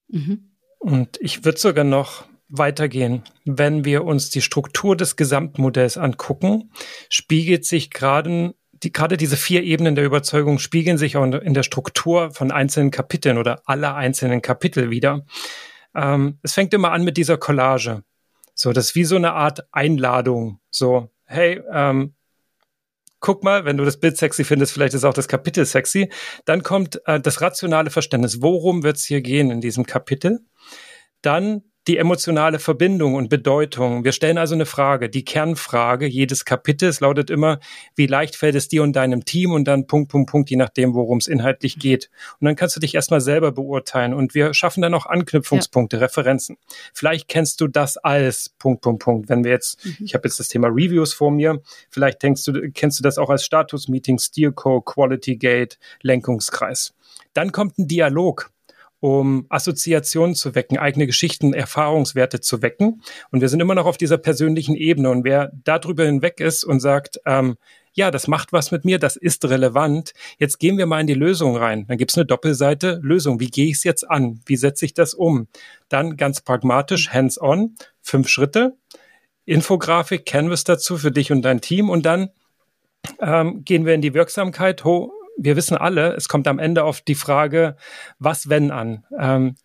[0.09, 0.51] Mhm.
[0.80, 3.22] Und ich würde sogar noch weitergehen.
[3.44, 6.72] Wenn wir uns die Struktur des Gesamtmodells angucken,
[7.11, 11.62] spiegelt sich gerade die, gerade diese vier Ebenen der Überzeugung spiegeln sich auch in der
[11.62, 15.24] Struktur von einzelnen Kapiteln oder aller einzelnen Kapitel wieder.
[15.94, 18.02] Ähm, es fängt immer an mit dieser Collage.
[18.54, 20.60] So, das ist wie so eine Art Einladung.
[20.70, 22.14] So, hey, ähm,
[23.20, 26.10] guck mal, wenn du das Bild sexy findest, vielleicht ist auch das Kapitel sexy.
[26.44, 28.42] Dann kommt äh, das rationale Verständnis.
[28.42, 30.40] Worum wird es hier gehen in diesem Kapitel?
[31.22, 34.04] Dann die emotionale Verbindung und Bedeutung.
[34.04, 37.58] Wir stellen also eine Frage, die Kernfrage jedes Kapitels lautet immer,
[37.96, 40.94] wie leicht fällt es dir und deinem Team und dann Punkt, Punkt, Punkt, je nachdem,
[40.94, 42.10] worum es inhaltlich geht.
[42.38, 46.02] Und dann kannst du dich erstmal selber beurteilen und wir schaffen dann auch Anknüpfungspunkte, ja.
[46.02, 46.58] Referenzen.
[46.92, 49.28] Vielleicht kennst du das als Punkt, Punkt, Punkt.
[49.30, 50.04] Wenn wir jetzt, mhm.
[50.04, 53.30] ich habe jetzt das Thema Reviews vor mir, vielleicht denkst du, kennst du das auch
[53.30, 56.94] als Status-Meeting, Steerco, Quality Gate, Lenkungskreis.
[57.32, 58.50] Dann kommt ein Dialog
[59.01, 63.03] um Assoziationen zu wecken, eigene Geschichten, Erfahrungswerte zu wecken.
[63.30, 65.11] Und wir sind immer noch auf dieser persönlichen Ebene.
[65.11, 67.57] Und wer darüber hinweg ist und sagt, ähm,
[67.92, 70.12] ja, das macht was mit mir, das ist relevant.
[70.38, 71.86] Jetzt gehen wir mal in die Lösung rein.
[71.88, 73.40] Dann gibt's eine Doppelseite Lösung.
[73.40, 74.40] Wie gehe ich es jetzt an?
[74.46, 75.48] Wie setze ich das um?
[75.88, 78.76] Dann ganz pragmatisch, hands-on, fünf Schritte,
[79.44, 81.90] Infografik, Canvas dazu für dich und dein Team.
[81.90, 82.30] Und dann
[83.20, 84.84] ähm, gehen wir in die Wirksamkeit.
[84.84, 87.76] Ho wir wissen alle, es kommt am Ende auf die Frage,
[88.18, 89.04] was wenn an.
[89.18, 89.56] Ähm,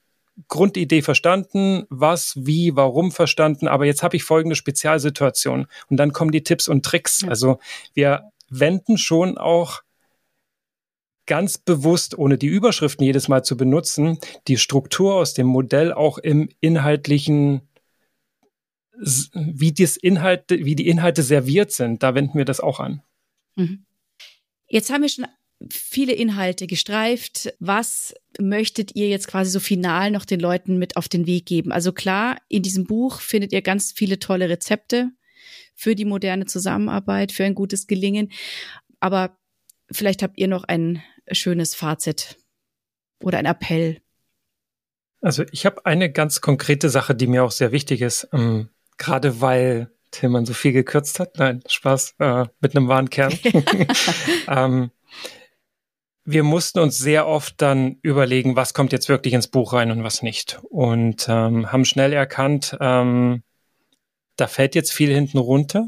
[0.48, 6.32] Grundidee verstanden, was, wie, warum verstanden, aber jetzt habe ich folgende Spezialsituation und dann kommen
[6.32, 7.22] die Tipps und Tricks.
[7.22, 7.30] Ja.
[7.30, 7.60] Also
[7.94, 9.82] wir wenden schon auch
[11.26, 16.18] ganz bewusst, ohne die Überschriften jedes Mal zu benutzen, die Struktur aus dem Modell auch
[16.18, 17.62] im inhaltlichen
[19.34, 23.02] wie, das Inhalt, wie die Inhalte serviert sind, da wenden wir das auch an.
[23.56, 23.86] Mhm.
[24.68, 25.26] Jetzt haben wir schon
[25.72, 27.54] viele Inhalte gestreift.
[27.60, 31.72] Was möchtet ihr jetzt quasi so final noch den Leuten mit auf den Weg geben?
[31.72, 35.12] Also klar, in diesem Buch findet ihr ganz viele tolle Rezepte
[35.76, 38.32] für die moderne Zusammenarbeit, für ein gutes Gelingen.
[39.00, 39.38] Aber
[39.92, 41.02] vielleicht habt ihr noch ein
[41.32, 42.38] schönes Fazit
[43.22, 44.02] oder ein Appell.
[45.22, 49.42] Also ich habe eine ganz konkrete Sache, die mir auch sehr wichtig ist, ähm, gerade
[49.42, 51.38] weil Tillmann so viel gekürzt hat.
[51.38, 53.34] Nein, Spaß, äh, mit einem wahren Kern.
[54.48, 54.92] ähm,
[56.26, 60.04] wir mussten uns sehr oft dann überlegen, was kommt jetzt wirklich ins Buch rein und
[60.04, 60.60] was nicht.
[60.70, 63.44] Und ähm, haben schnell erkannt, ähm,
[64.36, 65.88] da fällt jetzt viel hinten runter.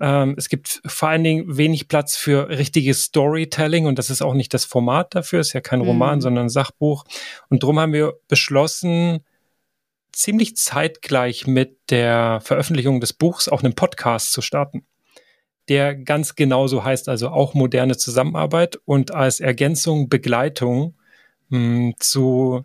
[0.00, 4.34] Ähm, es gibt vor allen Dingen wenig Platz für richtiges Storytelling und das ist auch
[4.34, 5.86] nicht das Format dafür, ist ja kein mhm.
[5.88, 7.04] Roman, sondern ein Sachbuch.
[7.50, 9.20] Und darum haben wir beschlossen,
[10.10, 14.86] ziemlich zeitgleich mit der Veröffentlichung des Buchs auch einen Podcast zu starten
[15.68, 20.94] der ganz genauso heißt, also auch moderne Zusammenarbeit und als Ergänzung, Begleitung
[21.48, 22.64] mh, hm, zu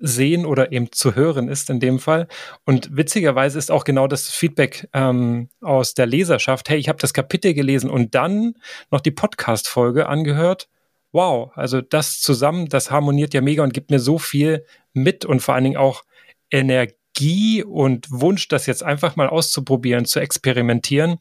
[0.00, 2.28] sehen oder eben zu hören ist in dem Fall.
[2.64, 7.12] Und witzigerweise ist auch genau das Feedback ähm, aus der Leserschaft, hey, ich habe das
[7.12, 8.54] Kapitel gelesen und dann
[8.90, 10.68] noch die Podcast-Folge angehört.
[11.10, 15.40] Wow, also das zusammen, das harmoniert ja mega und gibt mir so viel mit und
[15.40, 16.04] vor allen Dingen auch
[16.50, 21.18] Energie und Wunsch, das jetzt einfach mal auszuprobieren, zu experimentieren.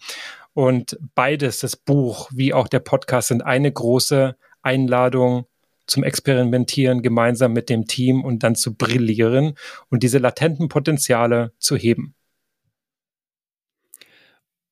[0.57, 5.45] Und beides, das Buch wie auch der Podcast, sind eine große Einladung
[5.85, 9.53] zum Experimentieren gemeinsam mit dem Team und dann zu brillieren
[9.89, 12.15] und diese latenten Potenziale zu heben.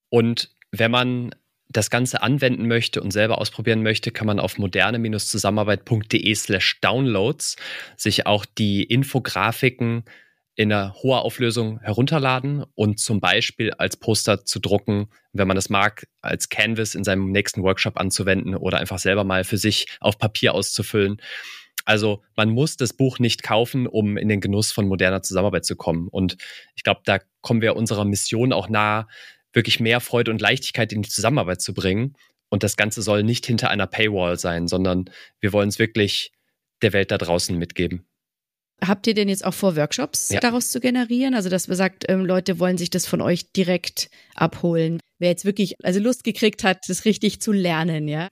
[0.09, 1.35] Und wenn man
[1.69, 7.57] das Ganze anwenden möchte und selber ausprobieren möchte, kann man auf moderne-zusammenarbeit.de slash downloads
[7.95, 10.03] sich auch die Infografiken
[10.55, 15.69] in einer hoher Auflösung herunterladen und zum Beispiel als Poster zu drucken, wenn man das
[15.69, 20.17] mag, als Canvas in seinem nächsten Workshop anzuwenden oder einfach selber mal für sich auf
[20.17, 21.21] Papier auszufüllen.
[21.83, 25.75] Also man muss das Buch nicht kaufen, um in den Genuss von moderner Zusammenarbeit zu
[25.75, 26.07] kommen.
[26.07, 26.37] Und
[26.75, 29.07] ich glaube, da kommen wir unserer Mission auch nahe,
[29.53, 32.15] wirklich mehr Freude und Leichtigkeit in die Zusammenarbeit zu bringen.
[32.49, 35.05] Und das Ganze soll nicht hinter einer Paywall sein, sondern
[35.39, 36.31] wir wollen es wirklich
[36.81, 38.05] der Welt da draußen mitgeben.
[38.83, 40.39] Habt ihr denn jetzt auch vor, Workshops ja.
[40.39, 41.33] daraus zu generieren?
[41.33, 44.99] Also, dass man sagt, ähm, Leute wollen sich das von euch direkt abholen.
[45.17, 48.27] Wer jetzt wirklich also Lust gekriegt hat, das richtig zu lernen, ja?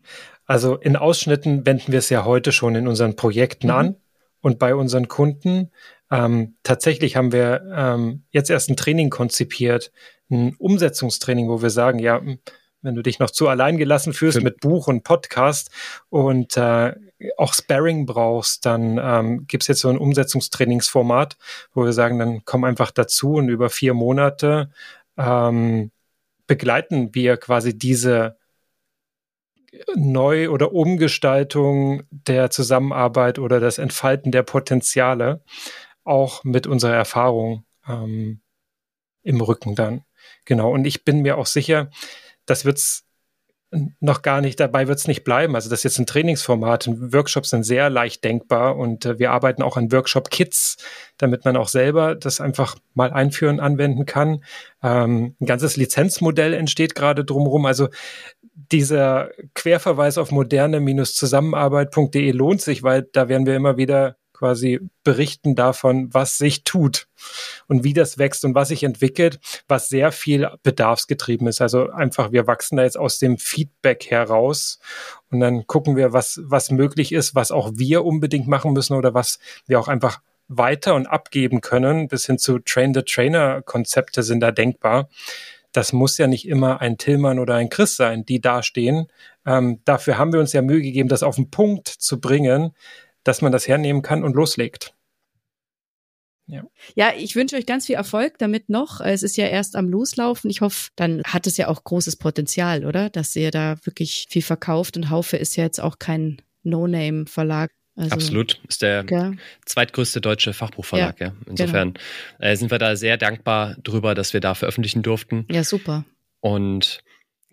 [0.46, 3.74] Also in Ausschnitten wenden wir es ja heute schon in unseren Projekten mhm.
[3.74, 3.96] an
[4.42, 5.72] und bei unseren Kunden.
[6.12, 9.92] Ähm, tatsächlich haben wir ähm, jetzt erst ein Training konzipiert,
[10.30, 12.22] ein Umsetzungstraining, wo wir sagen, ja,
[12.84, 15.72] wenn du dich noch zu allein gelassen fühlst mit Buch und Podcast
[16.10, 16.94] und äh,
[17.38, 21.38] auch Sparring brauchst, dann ähm, gibt es jetzt so ein Umsetzungstrainingsformat,
[21.74, 24.70] wo wir sagen, dann komm einfach dazu und über vier Monate
[25.18, 25.92] ähm,
[26.46, 28.38] begleiten wir quasi diese
[29.96, 35.42] Neu- oder Umgestaltung der Zusammenarbeit oder das Entfalten der Potenziale
[36.04, 38.42] auch mit unserer Erfahrung ähm,
[39.24, 40.04] im Rücken dann.
[40.46, 40.72] Genau.
[40.72, 41.90] Und ich bin mir auch sicher,
[42.46, 43.06] das wird's
[44.00, 45.56] noch gar nicht, dabei wird es nicht bleiben.
[45.56, 46.90] Also das ist jetzt ein Trainingsformat.
[47.12, 50.78] Workshops sind sehr leicht denkbar und äh, wir arbeiten auch an Workshop-Kits,
[51.18, 54.44] damit man auch selber das einfach mal einführen, anwenden kann.
[54.82, 57.66] Ähm, ein ganzes Lizenzmodell entsteht gerade drumherum.
[57.66, 57.90] Also
[58.54, 66.14] dieser Querverweis auf moderne-zusammenarbeit.de lohnt sich, weil da werden wir immer wieder quasi berichten davon,
[66.14, 67.08] was sich tut
[67.68, 71.62] und wie das wächst und was sich entwickelt, was sehr viel bedarfsgetrieben ist.
[71.62, 74.80] Also einfach, wir wachsen da jetzt aus dem Feedback heraus
[75.32, 79.14] und dann gucken wir, was, was möglich ist, was auch wir unbedingt machen müssen oder
[79.14, 85.10] was wir auch einfach weiter und abgeben können, bis hin zu Train-the-Trainer-Konzepte sind da denkbar.
[85.72, 89.08] Das muss ja nicht immer ein Tillmann oder ein Chris sein, die dastehen.
[89.46, 92.76] Ähm, dafür haben wir uns ja Mühe gegeben, das auf den Punkt zu bringen,
[93.24, 94.94] dass man das hernehmen kann und loslegt.
[96.46, 96.64] Ja.
[96.96, 99.00] ja, ich wünsche euch ganz viel Erfolg damit noch.
[99.00, 100.50] Es ist ja erst am Loslaufen.
[100.50, 103.10] Ich hoffe, dann hat es ja auch großes Potenzial, oder?
[103.10, 104.98] Dass ihr da wirklich viel verkauft.
[104.98, 107.72] Und Haufe ist ja jetzt auch kein No-Name-Verlag.
[107.96, 108.60] Also, Absolut.
[108.68, 109.32] Ist der ja.
[109.66, 111.28] zweitgrößte deutsche Fachbuchverlag, ja.
[111.28, 111.34] ja.
[111.46, 112.52] Insofern genau.
[112.52, 115.46] äh, sind wir da sehr dankbar drüber, dass wir da veröffentlichen durften.
[115.50, 116.04] Ja, super.
[116.42, 117.04] Und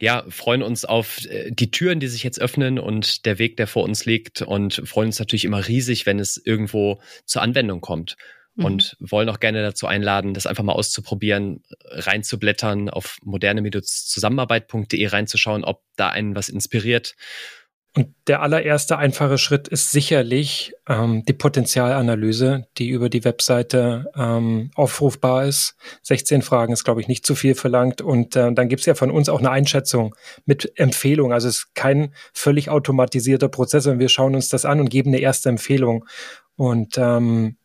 [0.01, 3.66] ja, freuen uns auf äh, die Türen, die sich jetzt öffnen und der Weg, der
[3.66, 8.16] vor uns liegt und freuen uns natürlich immer riesig, wenn es irgendwo zur Anwendung kommt.
[8.55, 8.64] Mhm.
[8.64, 15.82] Und wollen auch gerne dazu einladen, das einfach mal auszuprobieren, reinzublättern, auf moderne-zusammenarbeit.de reinzuschauen, ob
[15.96, 17.14] da einen was inspiriert
[17.97, 24.70] und der allererste einfache Schritt ist sicherlich ähm, die Potenzialanalyse, die über die Webseite ähm,
[24.76, 25.74] aufrufbar ist.
[26.03, 28.01] 16 Fragen ist, glaube ich, nicht zu viel verlangt.
[28.01, 30.14] Und äh, dann gibt es ja von uns auch eine Einschätzung
[30.47, 31.32] mit Empfehlung.
[31.32, 35.11] Also es ist kein völlig automatisierter Prozess, sondern wir schauen uns das an und geben
[35.11, 36.05] eine erste Empfehlung.
[36.55, 37.57] Und ähm,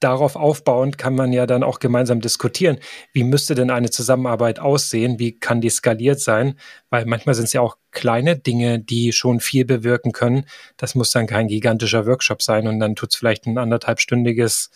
[0.00, 2.78] darauf aufbauend kann man ja dann auch gemeinsam diskutieren,
[3.12, 6.58] wie müsste denn eine Zusammenarbeit aussehen, wie kann die skaliert sein,
[6.90, 10.44] weil manchmal sind es ja auch kleine Dinge, die schon viel bewirken können.
[10.76, 14.70] Das muss dann kein gigantischer Workshop sein und dann tut es vielleicht ein anderthalbstündiges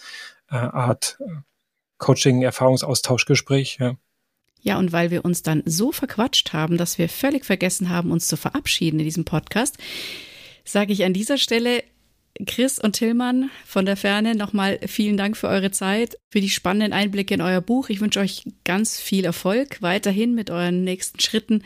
[0.50, 1.40] äh, Art äh,
[1.98, 3.78] Coaching, Erfahrungsaustauschgespräch.
[3.80, 3.96] Ja.
[4.64, 8.28] Ja, und weil wir uns dann so verquatscht haben, dass wir völlig vergessen haben, uns
[8.28, 9.76] zu verabschieden in diesem Podcast,
[10.64, 11.82] sage ich an dieser Stelle
[12.46, 16.92] Chris und Tillmann von der Ferne nochmal vielen Dank für eure Zeit, für die spannenden
[16.92, 17.88] Einblicke in euer Buch.
[17.88, 21.62] Ich wünsche euch ganz viel Erfolg weiterhin mit euren nächsten Schritten.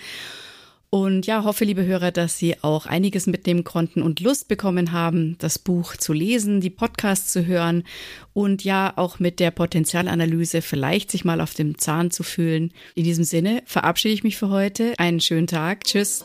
[0.88, 5.36] Und ja, hoffe, liebe Hörer, dass Sie auch einiges mitnehmen konnten und Lust bekommen haben,
[5.38, 7.84] das Buch zu lesen, die Podcasts zu hören
[8.32, 12.72] und ja, auch mit der Potenzialanalyse vielleicht sich mal auf dem Zahn zu fühlen.
[12.94, 14.94] In diesem Sinne verabschiede ich mich für heute.
[14.98, 15.84] Einen schönen Tag.
[15.84, 16.24] Tschüss.